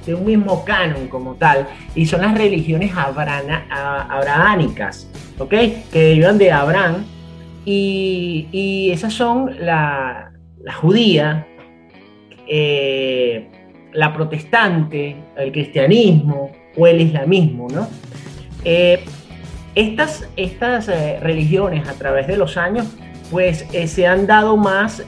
de 0.06 0.16
un 0.16 0.26
mismo 0.26 0.66
canon 0.66 1.08
como 1.08 1.36
tal, 1.36 1.68
y 1.96 2.06
son 2.06 2.22
las 2.22 2.38
religiones 2.38 2.92
abrahánicas, 2.96 5.10
¿ok? 5.38 5.50
Que 5.50 5.84
derivan 5.94 6.38
de 6.38 6.52
Abraham, 6.52 7.06
Y, 7.64 8.90
esas 8.92 9.14
son 9.14 9.56
la, 9.60 10.32
judía, 10.82 11.46
eh, 12.48 13.48
la 13.94 14.14
protestante, 14.14 15.16
el 15.38 15.52
cristianismo 15.52 16.52
o 16.76 16.88
el 16.88 17.02
islamismo, 17.02 17.68
¿no? 17.70 17.88
Eh, 18.66 19.04
estas, 19.76 20.28
estas 20.36 20.90
eh, 20.90 21.20
religiones 21.22 21.88
a 21.88 21.94
través 21.94 22.28
de 22.28 22.36
los 22.36 22.58
años, 22.58 22.88
pues 23.30 23.66
se 23.86 24.08
han 24.08 24.28
dado 24.28 24.58
más 24.58 25.04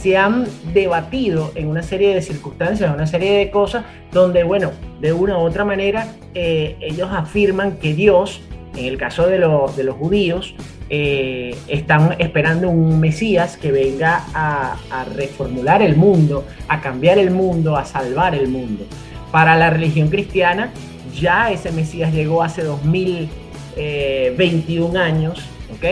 se 0.00 0.16
han 0.16 0.46
debatido 0.72 1.52
en 1.54 1.68
una 1.68 1.82
serie 1.82 2.14
de 2.14 2.22
circunstancias, 2.22 2.88
en 2.88 2.94
una 2.94 3.06
serie 3.06 3.32
de 3.32 3.50
cosas, 3.50 3.84
donde, 4.12 4.44
bueno, 4.44 4.70
de 5.00 5.12
una 5.12 5.36
u 5.38 5.40
otra 5.40 5.64
manera, 5.64 6.14
eh, 6.34 6.76
ellos 6.80 7.08
afirman 7.10 7.78
que 7.78 7.94
Dios, 7.94 8.40
en 8.76 8.84
el 8.84 8.96
caso 8.96 9.26
de, 9.26 9.38
los, 9.38 9.76
de 9.76 9.82
los 9.84 9.96
judíos, 9.96 10.54
eh, 10.90 11.54
están 11.66 12.14
esperando 12.18 12.70
un 12.70 13.00
Mesías 13.00 13.56
que 13.56 13.72
venga 13.72 14.24
a, 14.34 14.76
reformular 15.14 15.82
el 15.82 15.96
mundo, 15.96 16.46
a 16.68 16.80
cambiar 16.80 17.18
el 17.18 17.32
mundo, 17.32 17.76
a 17.76 17.84
salvar 17.84 18.36
el 18.36 18.48
mundo. 18.48 18.86
Para 19.32 19.56
la 19.56 19.68
religión 19.70 20.08
cristiana, 20.08 20.70
ya 21.14 21.50
ese 21.50 21.72
Mesías 21.72 22.12
llegó 22.12 22.42
hace 22.42 22.62
2021 22.62 23.38
eh, 23.76 25.02
años, 25.02 25.44
¿ok? 25.76 25.84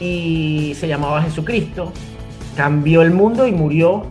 Y 0.00 0.72
se 0.76 0.88
llamaba 0.88 1.22
Jesucristo, 1.22 1.92
cambió 2.56 3.02
el 3.02 3.10
mundo 3.10 3.46
y 3.46 3.52
murió 3.52 4.06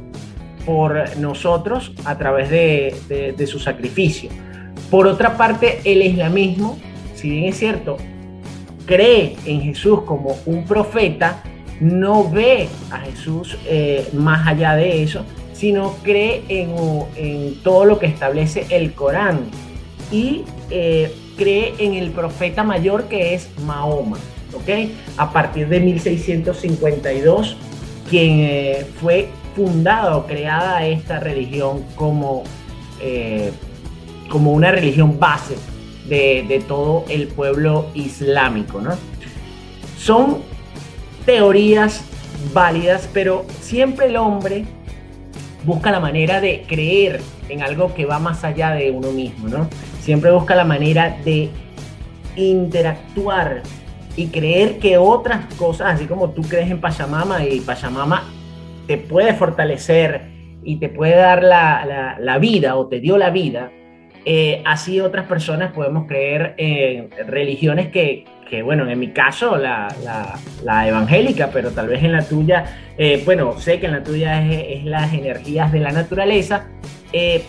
por 0.65 1.17
nosotros 1.17 1.93
a 2.05 2.17
través 2.17 2.49
de, 2.49 3.47
su 3.47 3.59
sacrificio. 3.59 4.29
Por 4.89 5.07
otra 5.07 5.37
parte, 5.37 5.81
el 5.83 6.01
islamismo, 6.01 6.77
si 7.15 7.29
bien 7.29 7.45
es 7.45 7.57
cierto, 7.57 7.97
cree 8.85 9.35
en 9.45 9.61
Jesús 9.61 10.01
como 10.03 10.37
un 10.45 10.65
profeta, 10.65 11.43
no 11.79 12.29
ve 12.29 12.69
a 12.91 12.99
Jesús 12.99 13.57
eh, 13.65 14.07
más 14.13 14.47
allá 14.47 14.75
de 14.75 15.03
eso, 15.03 15.25
sino 15.53 15.95
cree 16.03 16.43
en, 16.47 17.55
todo 17.63 17.85
lo 17.85 17.99
que 17.99 18.05
establece 18.05 18.65
el 18.69 18.93
Corán 18.93 19.41
y 20.11 20.43
eh, 20.69 21.13
cree 21.37 21.73
en 21.79 21.95
el 21.95 22.11
profeta 22.11 22.63
mayor 22.63 23.05
que 23.05 23.33
es 23.33 23.49
Mahoma. 23.65 24.17
¿ok? 24.53 24.69
A 25.17 25.33
partir 25.33 25.67
de 25.67 25.79
1652 25.79 27.57
quien 28.13 28.41
eh, 28.41 28.85
fue 29.01 29.27
fundada 29.55 30.15
o 30.17 30.27
creada 30.27 30.85
esta 30.85 31.19
religión 31.19 31.83
como, 31.95 32.43
eh, 33.01 33.51
como 34.29 34.51
una 34.51 34.71
religión 34.71 35.17
base 35.17 35.55
de, 36.07 36.63
todo 36.67 37.05
el 37.09 37.27
pueblo 37.29 37.87
islámico. 37.95 38.79
¿no? 38.81 38.91
Son 39.97 40.43
teorías 41.25 42.03
válidas, 42.53 43.09
pero 43.11 43.47
siempre 43.61 44.05
el 44.05 44.17
hombre 44.17 44.65
busca 45.63 45.89
la 45.89 45.99
manera 45.99 46.39
de 46.39 46.65
creer 46.67 47.19
en 47.49 47.63
algo 47.63 47.95
que 47.95 48.05
va 48.05 48.19
más 48.19 48.43
allá 48.43 48.75
de 48.75 48.91
uno 48.91 49.11
mismo, 49.11 49.47
¿no? 49.47 49.67
Siempre 50.01 50.29
busca 50.29 50.53
la 50.53 50.65
manera 50.65 51.17
de 51.25 51.49
interactuar 52.35 53.63
y 54.15 54.27
creer 54.27 54.79
que 54.79 54.97
otras 54.97 55.53
cosas, 55.55 55.95
así 55.95 56.05
como 56.05 56.29
tú 56.31 56.43
crees 56.43 56.69
en 56.69 56.79
Pachamama 56.79 57.43
y 57.45 57.59
Pachamama 57.61 58.23
te 58.87 58.97
puede 58.97 59.33
fortalecer 59.33 60.21
y 60.63 60.77
te 60.77 60.89
puede 60.89 61.15
dar 61.15 61.43
la, 61.43 62.37
vida 62.39 62.75
o 62.75 62.87
te 62.87 62.99
dio 62.99 63.17
la 63.17 63.29
vida, 63.31 63.71
eh, 64.25 64.61
así 64.65 65.01
otras 65.01 65.25
personas 65.25 65.73
podemos 65.73 66.07
creer 66.07 66.53
en 66.57 67.09
religiones 67.27 67.89
que, 67.89 68.25
bueno, 68.63 68.87
en 68.87 68.99
mi 68.99 69.09
caso 69.09 69.57
la, 69.57 69.87
evangélica, 70.87 71.49
pero 71.51 71.71
tal 71.71 71.87
vez 71.87 72.03
en 72.03 72.11
la 72.11 72.23
tuya, 72.23 72.65
eh, 72.97 73.21
bueno, 73.25 73.59
sé 73.59 73.79
que 73.79 73.87
en 73.87 73.93
la 73.93 74.03
tuya 74.03 74.45
es, 74.45 74.85
las 74.85 75.11
energías 75.11 75.71
de 75.71 75.79
la 75.79 75.91
naturaleza, 75.91 76.67
eh, 77.13 77.43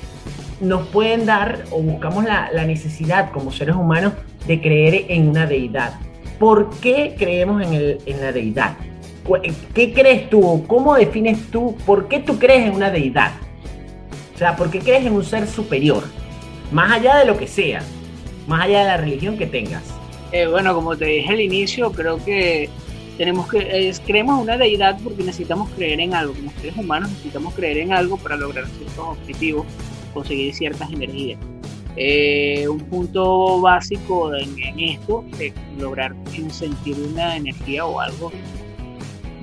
nos 0.60 0.86
pueden 0.88 1.26
dar 1.26 1.64
o 1.70 1.82
buscamos 1.82 2.24
la 2.24 2.64
necesidad 2.64 3.30
como 3.32 3.50
seres 3.50 3.74
humanos 3.74 4.14
de 4.46 4.60
creer 4.60 5.06
en 5.08 5.28
una 5.28 5.46
deidad. 5.46 5.92
¿Por 6.38 6.70
qué 6.80 7.14
creemos 7.18 7.62
en, 7.62 8.20
la 8.20 8.32
deidad? 8.32 8.76
¿Qué 9.74 9.92
crees 9.92 10.28
tú? 10.28 10.64
¿Cómo 10.66 10.94
defines 10.94 11.50
tú? 11.50 11.76
¿Por 11.86 12.08
qué 12.08 12.20
tú 12.20 12.38
crees 12.38 12.66
en 12.66 12.74
una 12.74 12.90
deidad? 12.90 13.32
O 14.34 14.38
sea, 14.38 14.56
¿por 14.56 14.70
qué 14.70 14.80
crees 14.80 15.06
en 15.06 15.12
un 15.12 15.24
ser 15.24 15.46
superior? 15.46 16.04
Más 16.72 16.92
allá 16.92 17.16
de 17.16 17.24
lo 17.24 17.38
que 17.38 17.46
sea, 17.46 17.82
más 18.46 18.64
allá 18.64 18.80
de 18.80 18.84
la 18.86 18.96
religión 18.96 19.38
que 19.38 19.46
tengas. 19.46 19.82
Eh, 20.32 20.46
bueno, 20.46 20.74
como 20.74 20.96
te 20.96 21.06
dije 21.06 21.32
al 21.32 21.40
inicio, 21.40 21.92
creo 21.92 22.22
que 22.24 22.68
tenemos 23.16 23.48
que 23.48 23.94
creemos 24.04 24.36
en 24.36 24.42
una 24.42 24.56
deidad 24.56 24.98
porque 25.02 25.22
necesitamos 25.22 25.70
creer 25.70 26.00
en 26.00 26.14
algo. 26.14 26.34
Como 26.34 26.50
seres 26.60 26.76
humanos 26.76 27.10
necesitamos 27.10 27.54
creer 27.54 27.78
en 27.78 27.92
algo 27.92 28.16
para 28.16 28.36
lograr 28.36 28.66
ciertos 28.66 28.98
objetivos, 28.98 29.66
conseguir 30.12 30.52
ciertas 30.54 30.92
energías. 30.92 31.38
Eh, 31.96 32.66
un 32.68 32.80
punto 32.80 33.60
básico 33.60 34.34
en, 34.34 34.80
esto, 34.80 35.24
de 35.38 35.52
lograr 35.78 36.14
sentir 36.50 36.96
una 36.98 37.36
energía 37.36 37.86
o 37.86 38.00
algo, 38.00 38.32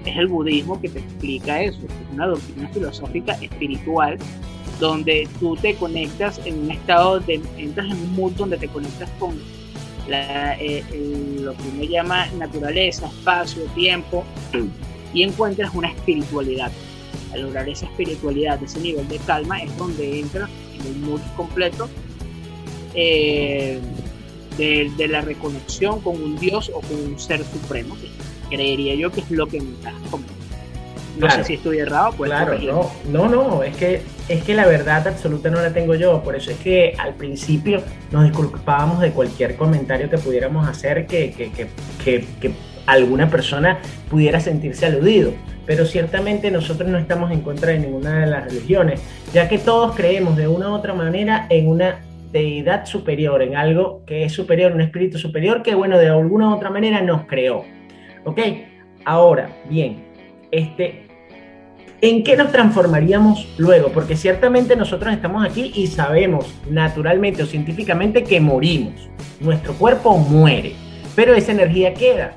es 0.05 0.17
el 0.17 0.27
budismo 0.27 0.79
que 0.81 0.89
te 0.89 0.99
explica 0.99 1.61
eso. 1.61 1.79
Es 1.79 2.13
una 2.13 2.27
doctrina 2.27 2.67
filosófica 2.69 3.33
espiritual 3.33 4.17
donde 4.79 5.29
tú 5.39 5.55
te 5.55 5.75
conectas 5.75 6.41
en 6.45 6.59
un 6.59 6.71
estado 6.71 7.19
de, 7.19 7.39
entras 7.57 7.85
en 7.85 7.97
un 7.97 8.13
mundo 8.13 8.39
donde 8.39 8.57
te 8.57 8.67
conectas 8.67 9.09
con 9.19 9.39
eh, 10.09 10.83
lo 11.39 11.53
que 11.53 11.63
uno 11.73 11.83
llama 11.83 12.25
naturaleza, 12.37 13.05
espacio, 13.07 13.63
tiempo, 13.75 14.25
y 15.13 15.23
encuentras 15.23 15.73
una 15.73 15.89
espiritualidad. 15.89 16.71
Al 17.33 17.43
lograr 17.43 17.69
esa 17.69 17.85
espiritualidad, 17.85 18.61
ese 18.61 18.79
nivel 18.81 19.07
de 19.07 19.17
calma, 19.19 19.61
es 19.61 19.77
donde 19.77 20.19
entras 20.19 20.49
en 20.79 20.87
el 20.87 20.95
mundo 20.95 21.23
completo 21.37 21.87
eh, 22.93 23.79
de, 24.57 25.07
la 25.07 25.21
reconexión 25.21 26.01
con 26.01 26.21
un 26.21 26.37
Dios 26.39 26.71
o 26.73 26.81
con 26.81 26.97
un 26.97 27.19
ser 27.19 27.43
supremo, 27.43 27.97
creería 28.49 28.95
yo 28.95 29.11
que 29.11 29.21
es 29.21 29.31
lo 29.31 29.47
que 29.47 29.59
me 29.59 29.71
estás 29.73 29.93
No 31.17 31.29
sé 31.29 31.43
si 31.43 31.53
estoy 31.55 31.79
errado, 31.79 32.13
pues. 32.15 32.29
Claro, 32.29 32.57
no, 33.09 33.27
no, 33.27 33.29
no, 33.29 33.63
es 33.63 33.75
que, 33.75 34.01
es 34.27 34.43
que 34.43 34.53
la 34.53 34.67
verdad 34.67 35.07
absoluta 35.07 35.49
no 35.49 35.61
la 35.61 35.73
tengo 35.73 35.95
yo, 35.95 36.21
por 36.23 36.35
eso 36.35 36.51
es 36.51 36.57
que 36.57 36.93
al 36.97 37.15
principio 37.15 37.81
nos 38.11 38.25
disculpábamos 38.25 38.99
de 38.99 39.11
cualquier 39.11 39.55
comentario 39.55 40.09
que 40.09 40.17
pudiéramos 40.17 40.67
hacer 40.67 41.07
que, 41.07 41.31
que, 41.31 41.51
que, 42.03 42.25
que 42.39 42.51
alguna 42.85 43.29
persona 43.29 43.79
pudiera 44.09 44.39
sentirse 44.39 44.85
aludido 44.85 45.33
pero 45.65 45.85
ciertamente 45.85 46.51
nosotros 46.51 46.89
no 46.89 46.97
estamos 46.97 47.31
en 47.31 47.41
contra 47.41 47.71
de 47.71 47.79
ninguna 47.79 48.19
de 48.19 48.27
las 48.27 48.43
religiones, 48.45 49.01
ya 49.33 49.47
que 49.47 49.57
todos 49.57 49.95
creemos 49.95 50.35
de 50.35 50.47
una 50.47 50.69
u 50.69 50.73
otra 50.73 50.93
manera 50.93 51.47
en 51.49 51.67
una 51.69 52.01
deidad 52.31 52.85
superior, 52.85 53.41
en 53.41 53.55
algo 53.55 54.03
que 54.05 54.23
es 54.23 54.33
superior, 54.33 54.71
un 54.71 54.81
espíritu 54.81 55.17
superior 55.17 55.61
que, 55.61 55.75
bueno, 55.75 55.97
de 55.97 56.09
alguna 56.09 56.49
u 56.49 56.55
otra 56.55 56.69
manera 56.69 57.01
nos 57.01 57.25
creó. 57.25 57.65
¿Ok? 58.25 58.39
Ahora, 59.05 59.49
bien, 59.69 60.03
este, 60.51 61.07
¿en 62.01 62.23
qué 62.23 62.37
nos 62.37 62.51
transformaríamos 62.51 63.53
luego? 63.57 63.89
Porque 63.89 64.15
ciertamente 64.15 64.75
nosotros 64.75 65.13
estamos 65.13 65.45
aquí 65.45 65.71
y 65.75 65.87
sabemos 65.87 66.53
naturalmente 66.69 67.43
o 67.43 67.45
científicamente 67.45 68.23
que 68.23 68.39
morimos. 68.39 69.09
Nuestro 69.39 69.73
cuerpo 69.73 70.17
muere, 70.17 70.73
pero 71.15 71.33
esa 71.33 71.51
energía 71.51 71.93
queda 71.93 72.35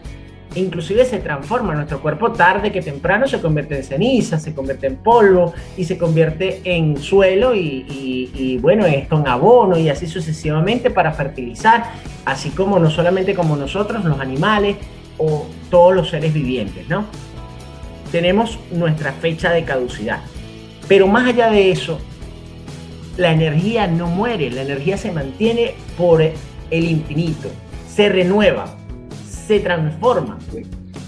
inclusive 0.55 1.05
se 1.05 1.19
transforma. 1.19 1.75
Nuestro 1.75 2.01
cuerpo 2.01 2.33
tarde 2.33 2.73
que 2.73 2.83
temprano 2.83 3.27
se 3.27 3.41
convierte 3.41 3.77
en 3.77 3.85
ceniza, 3.85 4.39
se 4.39 4.55
convierte 4.55 4.87
en 4.87 4.97
polvo 4.97 5.53
y 5.77 5.85
se 5.85 5.99
convierte 5.99 6.61
en 6.65 6.97
suelo 6.97 7.55
y, 7.55 8.59
bueno, 8.61 8.87
esto 8.87 9.19
en 9.19 9.29
abono 9.29 9.79
y 9.79 9.89
así 9.89 10.07
sucesivamente 10.07 10.91
para 10.91 11.13
fertilizar, 11.13 11.93
así 12.25 12.51
como 12.51 12.79
no 12.79 12.91
solamente 12.91 13.35
como 13.35 13.57
nosotros, 13.57 14.05
los 14.05 14.21
animales 14.21 14.77
o 15.19 15.47
todos 15.71 15.95
los 15.95 16.11
seres 16.11 16.33
vivientes, 16.33 16.89
¿no? 16.89 17.05
Tenemos 18.11 18.59
nuestra 18.71 19.13
fecha 19.13 19.51
de 19.51 19.65
caducidad. 19.65 20.21
Pero 20.89 21.07
más 21.07 21.29
allá 21.29 21.51
de 21.51 21.71
eso, 21.71 21.99
la 23.17 23.33
energía 23.33 23.87
no 23.87 24.07
muere, 24.07 24.51
la 24.51 24.63
energía 24.63 24.97
se 24.97 25.13
mantiene 25.13 25.75
por 25.97 26.21
el 26.23 26.85
infinito, 26.85 27.49
se 27.89 28.09
renueva, 28.09 28.77
se 29.47 29.61
transforma, 29.61 30.39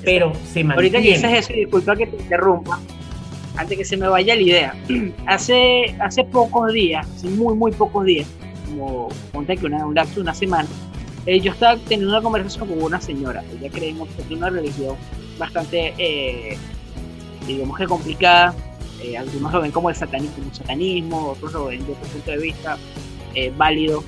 pero 0.05 0.33
se 0.35 0.64
mantiene. 0.64 0.75
Ahorita 0.75 1.02
que 1.02 1.14
dices 1.14 1.33
eso, 1.33 1.52
disculpa 1.52 1.97
que 1.97 2.07
te 2.07 2.16
interrumpa, 2.16 2.81
antes 3.57 3.78
que 3.78 3.85
se 3.85 3.97
me 3.97 4.09
vaya 4.09 4.35
la 4.35 4.43
idea. 4.43 4.75
Hace, 5.26 5.97
hace 6.00 6.25
pocos 6.25 6.73
días, 6.73 7.07
hace 7.16 7.28
muy, 7.28 7.55
muy 7.55 7.73
pocos 7.73 8.05
días, 8.05 8.26
como 8.66 9.09
ponte 9.33 9.57
que 9.57 9.66
una, 9.66 9.87
un 9.87 9.95
lapso 9.95 10.16
de 10.16 10.21
una 10.23 10.35
semana, 10.35 10.69
eh, 11.26 11.40
yo 11.40 11.52
estaba 11.52 11.76
teniendo 11.76 12.12
una 12.12 12.23
conversación 12.23 12.69
con 12.69 12.83
una 12.83 13.00
señora. 13.00 13.43
Ella 13.59 13.71
creemos 13.71 14.09
que 14.11 14.23
tiene 14.23 14.37
una 14.37 14.50
religión 14.50 14.97
bastante, 15.38 15.93
eh, 15.99 16.57
digamos 17.47 17.76
que 17.76 17.87
complicada. 17.87 18.55
Eh, 19.02 19.16
algunos 19.16 19.52
lo 19.52 19.61
ven 19.61 19.73
como 19.73 19.90
el 19.90 19.97
satanismo, 19.97 20.37
como 20.37 20.55
satanismo, 20.55 21.26
otros 21.31 21.52
lo 21.52 21.66
ven 21.66 21.81
desde 21.81 21.93
otro 21.93 22.09
punto 22.09 22.31
de 22.31 22.38
vista 22.38 22.78
válido. 23.57 24.02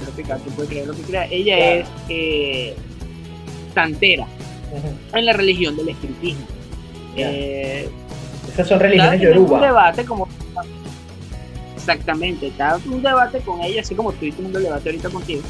Creo 0.00 0.16
que 0.16 0.22
cada 0.22 0.40
quien 0.40 0.54
puede 0.56 0.68
creer 0.68 0.86
lo 0.88 0.94
que 0.94 1.02
crea. 1.02 1.26
Ella 1.26 1.74
es 1.74 1.88
santera, 3.74 4.26
en 5.12 5.26
la 5.26 5.32
religión 5.32 5.76
del 5.76 5.90
espiritismo. 5.90 6.46
Eh, 7.16 7.88
Esas 8.52 8.68
son 8.68 8.80
religiones 8.80 9.20
yoruba. 9.20 9.56
Un 9.56 9.62
debate 9.62 10.04
como 10.04 10.28
exactamente, 11.76 12.46
estaba 12.46 12.80
un 12.86 13.02
debate 13.02 13.40
con 13.40 13.60
ella, 13.60 13.82
así 13.82 13.94
como 13.94 14.10
estoy 14.10 14.32
teniendo 14.32 14.58
el 14.58 14.64
debate 14.64 14.88
ahorita 14.88 15.10
contigo. 15.10 15.42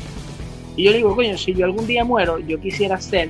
Y 0.77 0.85
yo 0.85 0.91
le 0.91 0.97
digo, 0.97 1.15
coño, 1.15 1.39
si 1.39 1.55
yo 1.55 1.65
algún 1.65 1.87
día 1.87 2.05
muero, 2.05 2.41
yo 2.41 2.61
quisiera 2.61 3.01
ser, 3.01 3.29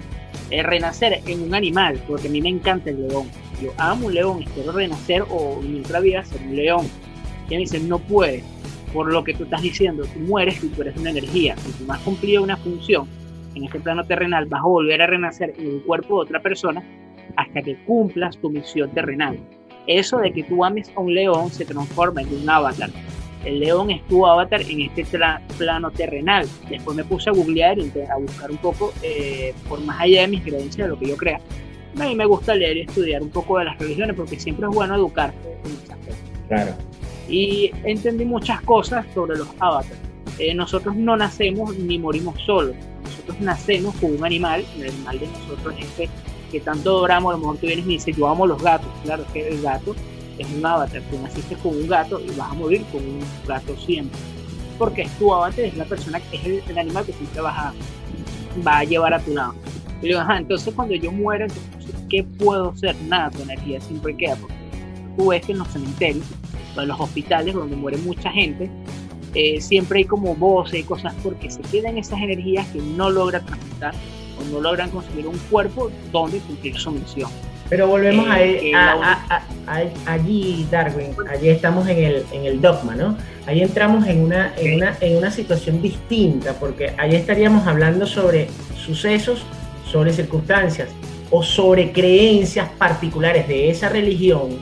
eh, 0.51 0.63
renacer 0.63 1.21
en 1.27 1.43
un 1.43 1.55
animal, 1.55 2.01
porque 2.09 2.29
a 2.29 2.31
mí 2.31 2.41
me 2.41 2.49
encanta 2.49 2.89
el 2.91 3.07
león. 3.07 3.29
Yo 3.63 3.73
amo 3.77 4.07
un 4.07 4.15
león, 4.15 4.43
espero 4.43 4.73
renacer 4.73 5.23
o 5.29 5.61
en 5.63 5.81
otra 5.81 6.01
vida 6.01 6.25
ser 6.25 6.41
un 6.43 6.57
león. 6.57 6.89
Y 7.49 7.51
me 7.51 7.59
dice, 7.59 7.79
no 7.79 7.99
puedes, 7.99 8.43
por 8.95 9.13
lo 9.13 9.23
que 9.23 9.35
tú 9.35 9.45
estás 9.45 9.61
diciendo, 9.61 10.05
tú 10.07 10.21
mueres 10.21 10.65
y 10.65 10.69
tú 10.69 10.81
eres 10.81 10.97
una 10.97 11.11
energía. 11.11 11.57
Si 11.59 11.73
tú 11.73 11.85
no 11.87 11.93
has 11.93 12.01
cumplido 12.01 12.43
una 12.43 12.57
función 12.57 13.07
en 13.55 13.65
este 13.65 13.81
plano 13.81 14.05
terrenal, 14.05 14.47
vas 14.47 14.61
a 14.61 14.67
volver 14.67 15.03
a 15.03 15.07
renacer 15.07 15.55
en 15.59 15.67
un 15.67 15.81
cuerpo 15.81 16.17
de 16.17 16.23
otra 16.23 16.41
persona 16.41 16.83
hasta 17.37 17.63
que 17.63 17.77
cumplas 17.85 18.37
tu 18.39 18.51
misión 18.51 18.91
terrenal. 18.91 19.39
Eso 19.87 20.19
de 20.19 20.33
que 20.33 20.43
tú 20.45 20.65
ames 20.65 20.91
a 20.97 21.01
un 21.01 21.15
león 21.15 21.51
se 21.51 21.65
transforma 21.65 22.23
en 22.23 22.29
un 22.35 22.49
avatar. 22.49 22.91
El 23.45 23.61
león 23.61 23.91
es 23.91 24.03
tu 24.09 24.27
avatar 24.27 24.63
en 24.63 24.81
este 24.83 25.05
plano 25.59 25.91
terrenal. 25.91 26.47
Después 26.71 26.97
me 26.97 27.05
puse 27.05 27.29
a 27.29 27.33
googlear 27.33 27.79
y 27.79 27.93
a 28.11 28.17
buscar 28.17 28.51
un 28.51 28.57
poco 28.57 28.93
eh, 29.03 29.53
por 29.69 29.81
más 29.83 30.01
allá 30.01 30.23
de 30.23 30.29
mis 30.29 30.43
creencias, 30.43 30.87
de 30.87 30.89
lo 30.89 30.99
que 30.99 31.09
yo 31.09 31.17
crea. 31.17 31.41
A 32.01 32.05
mí 32.05 32.15
me 32.17 32.25
gusta 32.25 32.55
leer 32.55 32.79
y 32.79 32.81
estudiar 32.83 33.23
un 33.23 33.31
poco 33.31 33.59
de 33.59 33.67
las 33.67 33.79
religiones 33.79 34.17
porque 34.17 34.41
siempre 34.41 34.67
es 34.67 34.75
bueno 34.75 34.95
educarte 34.95 35.39
Claro. 36.49 36.73
Y 37.29 37.71
entendí 37.85 38.25
muchas 38.25 38.61
cosas 38.63 39.07
sobre 39.15 39.37
los 39.39 39.49
avatars. 39.61 39.99
Eh, 40.39 40.55
nosotros 40.55 40.97
no 40.97 41.17
nacemos 41.17 41.79
ni 41.79 41.99
morimos 41.99 42.41
solos. 42.43 42.75
Nosotros 43.05 43.41
nacemos 43.41 43.95
con 43.97 44.17
un 44.17 44.25
animal, 44.25 44.65
el 44.77 44.91
animal 44.91 45.19
de 45.21 45.27
nosotros 45.27 45.75
es 45.79 45.87
este 45.87 46.09
que 46.55 46.61
tanto 46.61 46.91
adoramos, 46.91 47.31
a 47.31 47.37
lo 47.37 47.41
mejor 47.41 47.57
tú 47.57 47.67
vienes 47.67 47.85
y 47.85 47.89
me 47.89 47.93
dices, 47.95 48.17
yo 48.17 48.29
amo 48.29 48.47
los 48.47 48.63
gatos. 48.63 48.89
Claro 49.03 49.25
que 49.33 49.49
el 49.49 49.61
gato 49.61 49.97
es 50.39 50.47
un 50.53 50.65
avatar. 50.65 51.03
Tú 51.11 51.19
naciste 51.21 51.57
con 51.57 51.75
un 51.77 51.89
gato 51.89 52.21
y 52.21 52.31
vas 52.37 52.53
a 52.53 52.55
morir 52.55 52.85
con 52.93 53.03
un 53.03 53.21
gato 53.47 53.77
siempre. 53.77 54.17
Porque 54.79 55.03
es 55.03 55.19
tu 55.19 55.35
avatar, 55.35 55.65
es 55.65 55.77
la 55.77 55.85
persona 55.85 56.21
que 56.21 56.37
es 56.37 56.69
el, 56.69 56.79
animal 56.79 57.05
que 57.05 57.13
siempre 57.13 57.41
vas 57.41 57.59
a, 57.59 57.75
va 58.65 58.79
a 58.79 58.85
llevar 58.85 59.15
a 59.15 59.19
tu 59.19 59.35
lado. 59.35 59.55
Y 60.01 60.13
ajá, 60.13 60.39
entonces 60.39 60.73
cuando 60.75 60.95
yo 60.95 61.11
muera, 61.11 61.47
entonces, 61.47 61.95
¿qué 62.09 62.23
puedo 62.23 62.71
hacer? 62.71 62.95
Nada, 63.03 63.31
tu 63.31 63.43
energía 63.43 63.81
siempre 63.81 64.17
queda. 64.17 64.37
Porque 64.37 64.55
tú 65.17 65.29
ves 65.29 65.45
que 65.45 65.53
en 65.53 65.59
los 65.59 65.69
cementerios, 65.69 66.27
en 66.77 66.89
los 66.89 67.01
hospitales 67.01 67.55
donde 67.55 67.75
muere 67.75 67.97
mucha 67.99 68.31
gente, 68.31 68.71
eh, 69.35 69.61
siempre 69.61 70.01
hay 70.01 70.05
como 70.05 70.35
voces 70.35 70.81
y 70.81 70.83
cosas 70.85 71.15
porque 71.23 71.51
se 71.51 71.61
quedan 71.63 71.99
esas 71.99 72.21
energías 72.21 72.67
que 72.69 72.81
no 72.81 73.11
logra 73.11 73.41
transmitir 73.41 73.89
o 74.39 74.45
no 74.53 74.61
logran 74.61 74.91
conseguir 74.91 75.27
un 75.27 75.39
cuerpo 75.51 75.91
donde 76.13 76.39
cumplir 76.39 76.77
su 76.77 76.93
misión. 76.93 77.31
Pero 77.69 77.89
volvemos 77.89 78.27
eh, 78.39 78.73
a, 78.75 79.43
allí, 80.07 80.67
Darwin, 80.71 81.13
allí 81.29 81.49
estamos 81.49 81.89
en 81.89 81.99
el, 81.99 82.27
en 82.31 82.45
el 82.45 82.61
dogma, 82.61 82.95
¿no? 82.95 83.17
Ahí 83.47 83.63
entramos 83.63 84.07
en 84.07 84.21
una, 84.21 84.55
en, 84.57 84.77
una, 84.77 84.97
en 85.01 85.17
una 85.17 85.31
situación 85.31 85.81
distinta, 85.81 86.53
porque 86.61 86.93
ahí 86.99 87.15
estaríamos 87.15 87.67
hablando 87.67 88.07
sobre 88.07 88.49
sucesos, 88.77 89.45
sobre 89.91 90.13
circunstancias 90.13 90.91
o 91.31 91.43
sobre 91.43 91.91
creencias 91.91 92.69
particulares 92.79 93.49
de 93.49 93.71
esa 93.71 93.89
religión 93.89 94.59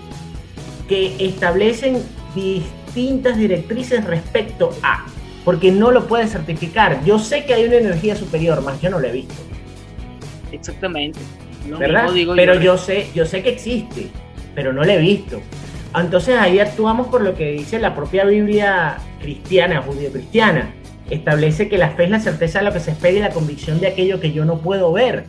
que 0.89 1.17
establecen 1.19 2.03
distintas 2.35 2.82
directrices 2.95 4.05
respecto 4.05 4.71
a, 4.83 5.07
porque 5.45 5.71
no 5.73 5.91
lo 5.91 6.07
puede 6.07 6.27
certificar. 6.27 7.05
Yo 7.05 7.19
sé 7.19 7.45
que 7.45 7.55
hay 7.55 7.65
una 7.65 7.77
energía 7.77 8.17
superior, 8.17 8.63
más 8.63 8.81
yo 8.81 8.91
no 8.91 9.01
la 9.01 9.09
he 9.09 9.13
visto. 9.13 9.35
Exactamente. 10.51 11.19
¿Verdad? 11.79 12.11
pero 12.35 12.55
yo, 12.55 12.77
sé, 12.77 13.09
yo 13.15 13.25
sé 13.25 13.43
que 13.43 13.51
existe, 13.51 14.09
pero 14.55 14.73
no 14.73 14.83
la 14.85 14.95
he 14.95 14.99
visto. 14.99 15.41
Entonces 15.95 16.37
ahí 16.37 16.59
actuamos 16.59 17.09
por 17.09 17.23
lo 17.23 17.35
que 17.35 17.53
dice 17.53 17.79
la 17.79 17.95
propia 17.95 18.25
Biblia 18.25 18.99
cristiana, 19.21 19.83
judío-cristiana. 19.83 20.75
Establece 21.11 21.69
que 21.69 21.79
la 21.79 21.91
fe 21.91 22.05
es 22.05 22.11
la 22.11 22.21
certeza 22.21 22.61
de 22.61 22.65
lo 22.65 22.73
que 22.73 22.81
se 22.81 22.93
espera 22.93 23.19
y 23.19 23.21
la 23.21 23.31
convicción 23.31 23.81
de 23.81 23.89
aquello 23.89 24.19
que 24.19 24.33
yo 24.33 24.45
no 24.45 24.59
puedo 24.59 24.93
ver. 24.93 25.27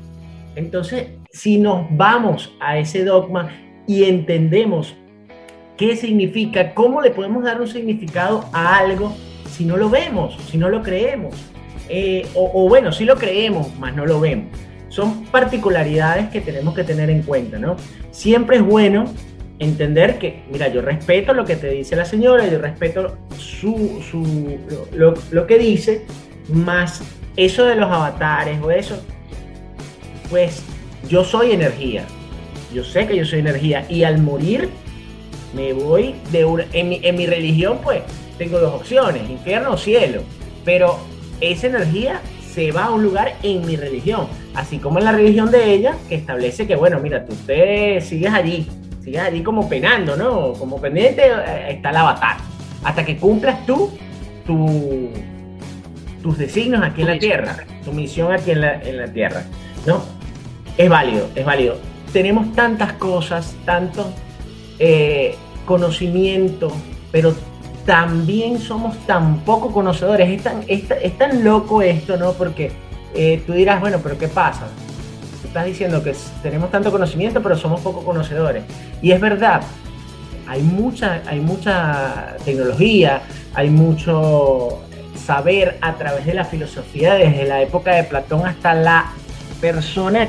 Entonces, 0.55 1.07
si 1.31 1.57
nos 1.57 1.85
vamos 1.91 2.53
a 2.59 2.77
ese 2.77 3.03
dogma 3.03 3.49
y 3.85 4.05
entendemos 4.05 4.95
qué 5.77 5.95
significa, 5.95 6.73
cómo 6.73 7.01
le 7.01 7.12
podemos 7.12 7.43
dar 7.43 7.62
un 7.62 7.67
significado 7.67 8.45
a 8.53 8.77
algo 8.77 9.15
si 9.49 9.65
no 9.65 9.77
lo 9.77 9.89
vemos, 9.89 10.38
si 10.49 10.57
no 10.57 10.69
lo 10.69 10.81
creemos. 10.81 11.36
Eh, 11.89 12.25
o, 12.33 12.49
o, 12.53 12.69
bueno, 12.69 12.91
si 12.91 13.05
lo 13.05 13.15
creemos, 13.15 13.75
más 13.77 13.95
no 13.95 14.05
lo 14.05 14.19
vemos 14.19 14.47
son 14.93 15.25
particularidades 15.25 16.29
que 16.29 16.39
tenemos 16.39 16.75
que 16.75 16.83
tener 16.83 17.09
en 17.09 17.23
cuenta, 17.23 17.57
¿no? 17.57 17.77
Siempre 18.12 18.57
es 18.57 18.62
bueno 18.62 19.05
entender 19.57 20.19
que, 20.19 20.43
mira, 20.51 20.67
yo 20.67 20.83
respeto 20.83 21.33
lo 21.33 21.45
que 21.45 21.55
te 21.55 21.71
dice 21.71 21.95
la 21.95 22.05
señora, 22.05 22.47
yo 22.47 22.59
respeto 22.59 23.17
su, 23.36 24.03
su 24.07 24.59
lo, 24.93 25.15
lo, 25.31 25.47
que 25.47 25.57
dice, 25.57 26.05
más 26.47 27.01
eso 27.36 27.65
de 27.65 27.75
los 27.75 27.89
avatares 27.89 28.62
o 28.62 28.69
eso, 28.69 29.03
pues 30.29 30.62
yo 31.09 31.23
soy 31.23 31.53
energía, 31.53 32.05
yo 32.71 32.83
sé 32.83 33.07
que 33.07 33.17
yo 33.17 33.25
soy 33.25 33.39
energía 33.39 33.88
y 33.89 34.03
al 34.03 34.21
morir 34.21 34.69
me 35.53 35.73
voy 35.73 36.15
de 36.31 36.45
una, 36.45 36.65
en 36.73 36.89
mi, 36.89 36.99
en 37.03 37.15
mi 37.15 37.25
religión 37.25 37.79
pues 37.83 38.01
tengo 38.37 38.59
dos 38.59 38.73
opciones, 38.73 39.29
infierno 39.29 39.73
o 39.73 39.77
cielo, 39.77 40.21
pero 40.65 40.99
esa 41.41 41.67
energía 41.67 42.21
se 42.53 42.71
va 42.71 42.85
a 42.85 42.91
un 42.91 43.03
lugar 43.03 43.35
en 43.43 43.65
mi 43.65 43.75
religión, 43.75 44.27
así 44.53 44.77
como 44.77 44.99
en 44.99 45.05
la 45.05 45.11
religión 45.11 45.49
de 45.49 45.73
ella, 45.73 45.95
que 46.07 46.15
establece 46.15 46.67
que, 46.67 46.75
bueno, 46.75 46.99
mira, 46.99 47.25
tú 47.25 47.33
te 47.47 47.99
sigues 48.01 48.31
allí, 48.31 48.67
sigues 49.03 49.21
allí 49.21 49.41
como 49.41 49.67
penando, 49.67 50.15
¿no? 50.15 50.53
Como 50.53 50.79
pendiente 50.79 51.23
eh, 51.25 51.71
está 51.71 51.89
el 51.89 51.97
avatar, 51.97 52.37
hasta 52.83 53.03
que 53.05 53.17
cumplas 53.17 53.65
tú 53.65 53.91
tu, 54.45 55.09
tus 56.21 56.37
designios 56.37 56.83
aquí 56.83 57.01
en 57.01 57.07
la 57.07 57.19
tierra, 57.19 57.57
tu 57.83 57.91
misión 57.91 58.31
aquí 58.31 58.51
en 58.51 58.61
la, 58.61 58.81
en 58.81 58.97
la 58.97 59.07
tierra, 59.07 59.43
¿no? 59.85 60.03
Es 60.77 60.89
válido, 60.89 61.27
es 61.35 61.45
válido. 61.45 61.77
Tenemos 62.11 62.53
tantas 62.53 62.93
cosas, 62.93 63.55
tanto 63.65 64.11
eh, 64.79 65.36
conocimiento, 65.65 66.71
pero 67.12 67.33
también 67.86 68.59
somos 68.59 68.97
tan 69.05 69.39
poco 69.39 69.71
conocedores. 69.71 70.29
Es 70.29 70.43
tan, 70.43 70.63
es, 70.67 71.17
tan 71.17 71.43
loco 71.43 71.81
esto, 71.81 72.17
¿no? 72.17 72.33
Porque 72.33 72.71
eh, 73.13 73.41
tú 73.45 73.53
dirás, 73.53 73.79
bueno, 73.79 73.99
pero 74.01 74.17
¿qué 74.17 74.27
pasa? 74.27 74.67
Estás 75.43 75.65
diciendo 75.65 76.03
que 76.03 76.15
tenemos 76.41 76.71
tanto 76.71 76.91
conocimiento, 76.91 77.41
pero 77.41 77.57
somos 77.57 77.81
poco 77.81 78.03
conocedores. 78.03 78.63
Y 79.01 79.12
es 79.12 79.21
verdad, 79.21 79.62
hay 80.47 80.62
mucha, 80.62 81.21
hay 81.27 81.39
mucha 81.39 82.38
tecnología, 82.43 83.21
hay 83.53 83.69
mucho 83.69 84.81
saber 85.15 85.77
a 85.81 85.93
través 85.93 86.25
de 86.25 86.33
la 86.33 86.45
filosofía, 86.45 87.15
desde 87.15 87.45
la 87.45 87.62
época 87.62 87.93
de 87.93 88.03
Platón 88.03 88.45
hasta 88.45 88.73
la 88.73 89.12
persona 89.62 90.27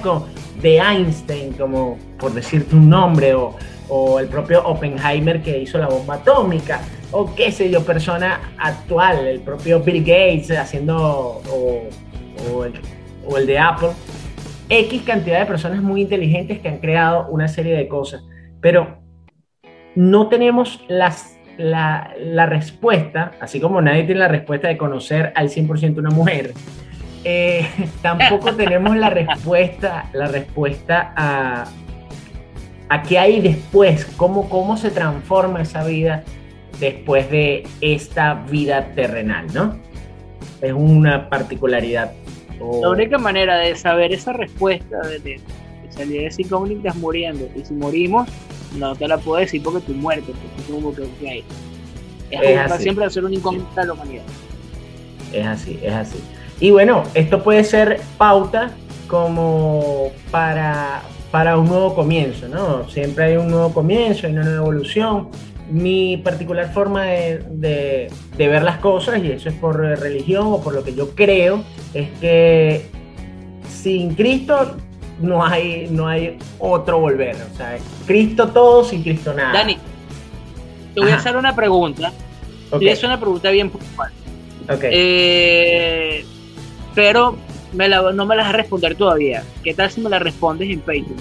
de 0.60 0.78
Einstein, 0.78 1.52
como 1.54 1.98
por 2.18 2.32
decirte 2.32 2.76
un 2.76 2.88
nombre, 2.88 3.34
o, 3.34 3.56
o 3.88 4.18
el 4.18 4.28
propio 4.28 4.64
Oppenheimer 4.66 5.42
que 5.42 5.58
hizo 5.58 5.78
la 5.78 5.88
bomba 5.88 6.14
atómica 6.14 6.80
o 7.14 7.32
qué 7.34 7.52
sé 7.52 7.70
yo, 7.70 7.84
persona 7.84 8.40
actual, 8.58 9.26
el 9.26 9.40
propio 9.40 9.80
Bill 9.80 10.00
Gates 10.00 10.50
haciendo, 10.50 11.40
o, 11.48 12.64
el, 12.64 13.46
de 13.46 13.58
Apple, 13.58 13.90
X 14.68 15.02
cantidad 15.02 15.38
de 15.38 15.46
personas 15.46 15.80
muy 15.80 16.00
inteligentes 16.00 16.58
que 16.58 16.68
han 16.68 16.78
creado 16.78 17.28
una 17.28 17.46
serie 17.46 17.76
de 17.76 17.86
cosas, 17.86 18.24
pero 18.60 18.98
no 19.94 20.28
tenemos 20.28 20.80
las, 20.88 21.38
la, 21.56 22.12
la, 22.18 22.46
respuesta, 22.46 23.30
así 23.40 23.60
como 23.60 23.80
nadie 23.80 24.02
tiene 24.02 24.20
la 24.20 24.28
respuesta 24.28 24.66
de 24.66 24.76
conocer 24.76 25.32
al 25.36 25.50
100% 25.50 25.98
una 25.98 26.10
mujer, 26.10 26.52
eh, 27.22 27.68
tampoco 28.02 28.54
tenemos 28.54 28.96
la 28.96 29.10
respuesta, 29.10 30.08
la 30.12 30.26
respuesta 30.26 31.12
a, 31.16 31.64
a 32.88 33.02
qué 33.02 33.18
hay 33.18 33.40
después, 33.40 34.04
cómo, 34.16 34.48
cómo 34.48 34.76
se 34.76 34.90
transforma 34.90 35.62
esa 35.62 35.84
vida 35.84 36.24
después 36.80 37.30
de 37.30 37.66
esta 37.80 38.34
vida 38.50 38.92
terrenal, 38.94 39.46
¿no? 39.52 39.78
Es 40.60 40.72
una 40.72 41.28
particularidad. 41.28 42.12
La 42.80 42.90
única 42.90 43.18
manera 43.18 43.58
de 43.58 43.74
saber 43.76 44.12
esa 44.12 44.32
respuesta, 44.32 44.98
de, 45.08 45.40
salir 45.90 46.22
de 46.22 46.30
cinco 46.30 46.56
incógnitas 46.56 46.96
muriendo, 46.96 47.48
y 47.54 47.64
si 47.64 47.74
morimos, 47.74 48.28
no 48.78 48.94
te 48.94 49.06
la 49.06 49.18
puedo 49.18 49.40
decir 49.40 49.62
porque 49.62 49.80
tú 49.80 49.92
muerto, 49.92 50.32
porque 50.32 50.62
tú 50.66 50.94
que, 50.94 51.24
que 51.24 51.30
hay. 51.30 51.44
Es, 52.30 52.40
es 52.42 52.58
así. 52.58 52.82
siempre 52.82 53.04
hacer 53.04 53.24
un 53.24 53.34
incógnita 53.34 53.82
de 53.82 53.86
la 53.86 53.92
humanidad. 53.92 54.24
Es 55.32 55.46
así, 55.46 55.78
es 55.82 55.92
así. 55.92 56.18
Y 56.60 56.70
bueno, 56.70 57.02
esto 57.14 57.42
puede 57.42 57.64
ser 57.64 58.00
pauta 58.16 58.70
como 59.08 60.10
para, 60.30 61.02
para 61.34 61.58
un 61.58 61.66
nuevo 61.66 61.96
comienzo, 61.96 62.46
¿no? 62.46 62.88
Siempre 62.88 63.24
hay 63.24 63.36
un 63.36 63.48
nuevo 63.48 63.74
comienzo, 63.74 64.28
hay 64.28 64.34
una 64.34 64.44
nueva 64.44 64.58
evolución 64.58 65.30
mi 65.68 66.16
particular 66.16 66.72
forma 66.72 67.06
de, 67.06 68.08
ver 68.38 68.62
las 68.62 68.78
cosas, 68.78 69.20
y 69.20 69.32
eso 69.32 69.48
es 69.48 69.54
por 69.56 69.80
religión 69.80 70.46
o 70.46 70.60
por 70.62 70.74
lo 70.74 70.84
que 70.84 70.94
yo 70.94 71.10
creo, 71.16 71.64
es 71.92 72.08
que 72.20 72.86
sin 73.68 74.14
Cristo 74.14 74.76
no 75.20 75.44
hay, 75.44 75.88
no 75.90 76.06
hay 76.06 76.38
otro 76.60 77.00
volver. 77.00 77.34
O 77.52 77.56
sea, 77.56 77.78
Cristo 78.06 78.50
todo, 78.50 78.84
sin 78.84 79.02
Cristo 79.02 79.34
nada. 79.34 79.54
Dani, 79.54 79.76
te 80.94 81.00
voy 81.00 81.10
a 81.10 81.16
hacer 81.16 81.36
una 81.36 81.56
pregunta. 81.56 82.12
Okay. 82.70 82.86
Y 82.86 82.90
es 82.92 83.02
una 83.02 83.18
pregunta 83.18 83.50
bien 83.50 83.70
puntual. 83.70 84.12
Okay. 84.72 84.90
Eh, 84.92 86.24
pero 86.94 87.36
me 87.74 87.88
la, 87.88 88.12
no 88.12 88.26
me 88.26 88.36
la 88.36 88.42
vas 88.42 88.54
a 88.54 88.56
responder 88.56 88.94
todavía. 88.94 89.44
¿Qué 89.62 89.74
tal 89.74 89.90
si 89.90 90.00
me 90.00 90.08
la 90.08 90.18
respondes 90.18 90.70
en 90.70 90.80
Patreon? 90.80 91.16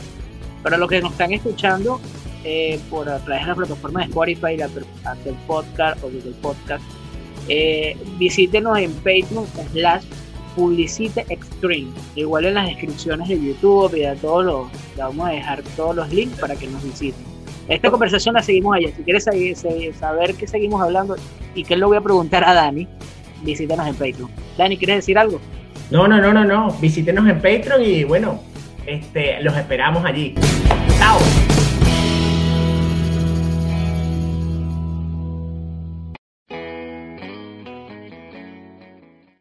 Para 0.62 0.78
los 0.78 0.90
que 0.90 1.02
nos 1.02 1.12
están 1.12 1.34
escuchando 1.34 2.00
eh, 2.44 2.80
por 2.90 3.10
a 3.10 3.20
través 3.20 3.44
de 3.44 3.50
la 3.50 3.56
plataforma 3.56 4.00
de 4.02 4.06
Spotify, 4.08 4.58
la, 4.58 4.66
Apple 4.66 5.36
Podcast 5.48 6.04
o 6.04 6.10
Google 6.10 6.36
Podcast, 6.42 6.84
eh, 7.50 7.98
visítenos 8.18 8.78
en 8.78 8.92
Patreon 8.94 9.46
slash 9.72 10.04
Publicite 10.56 11.26
Extreme. 11.30 11.92
Igual 12.16 12.46
en 12.46 12.54
las 12.54 12.68
descripciones 12.68 13.28
de 13.28 13.42
YouTube 13.42 13.96
y 13.96 14.02
de 14.02 14.16
todos 14.18 14.46
los, 14.46 14.68
vamos 14.98 15.28
a 15.28 15.32
dejar 15.32 15.64
todos 15.76 15.96
los 15.96 16.10
links 16.14 16.40
para 16.40 16.56
que 16.56 16.68
nos 16.68 16.84
visiten. 16.84 17.34
Esta 17.68 17.90
conversación 17.90 18.36
la 18.36 18.44
seguimos 18.44 18.76
allá. 18.76 18.90
Si 18.96 19.04
quieres 19.04 19.24
saber 19.24 20.36
qué 20.36 20.48
seguimos 20.48 20.82
hablando 20.82 21.16
y 21.56 21.64
qué 21.64 21.78
le 21.78 21.86
voy 21.86 21.98
a 21.98 22.02
preguntar 22.02 22.44
a 22.44 22.54
Dani, 22.54 22.88
visítanos 23.42 23.88
en 23.88 23.96
Patreon. 23.96 24.30
Dani, 24.58 24.78
¿quieres 24.78 24.98
decir 24.98 25.18
algo? 25.18 25.40
No, 25.94 26.08
no, 26.08 26.20
no, 26.20 26.34
no, 26.34 26.44
no. 26.44 26.72
Visítenos 26.82 27.30
en 27.30 27.36
Patreon 27.36 27.84
y 27.84 28.04
bueno, 28.04 28.42
este, 28.88 29.40
los 29.44 29.56
esperamos 29.56 30.04
allí. 30.04 30.34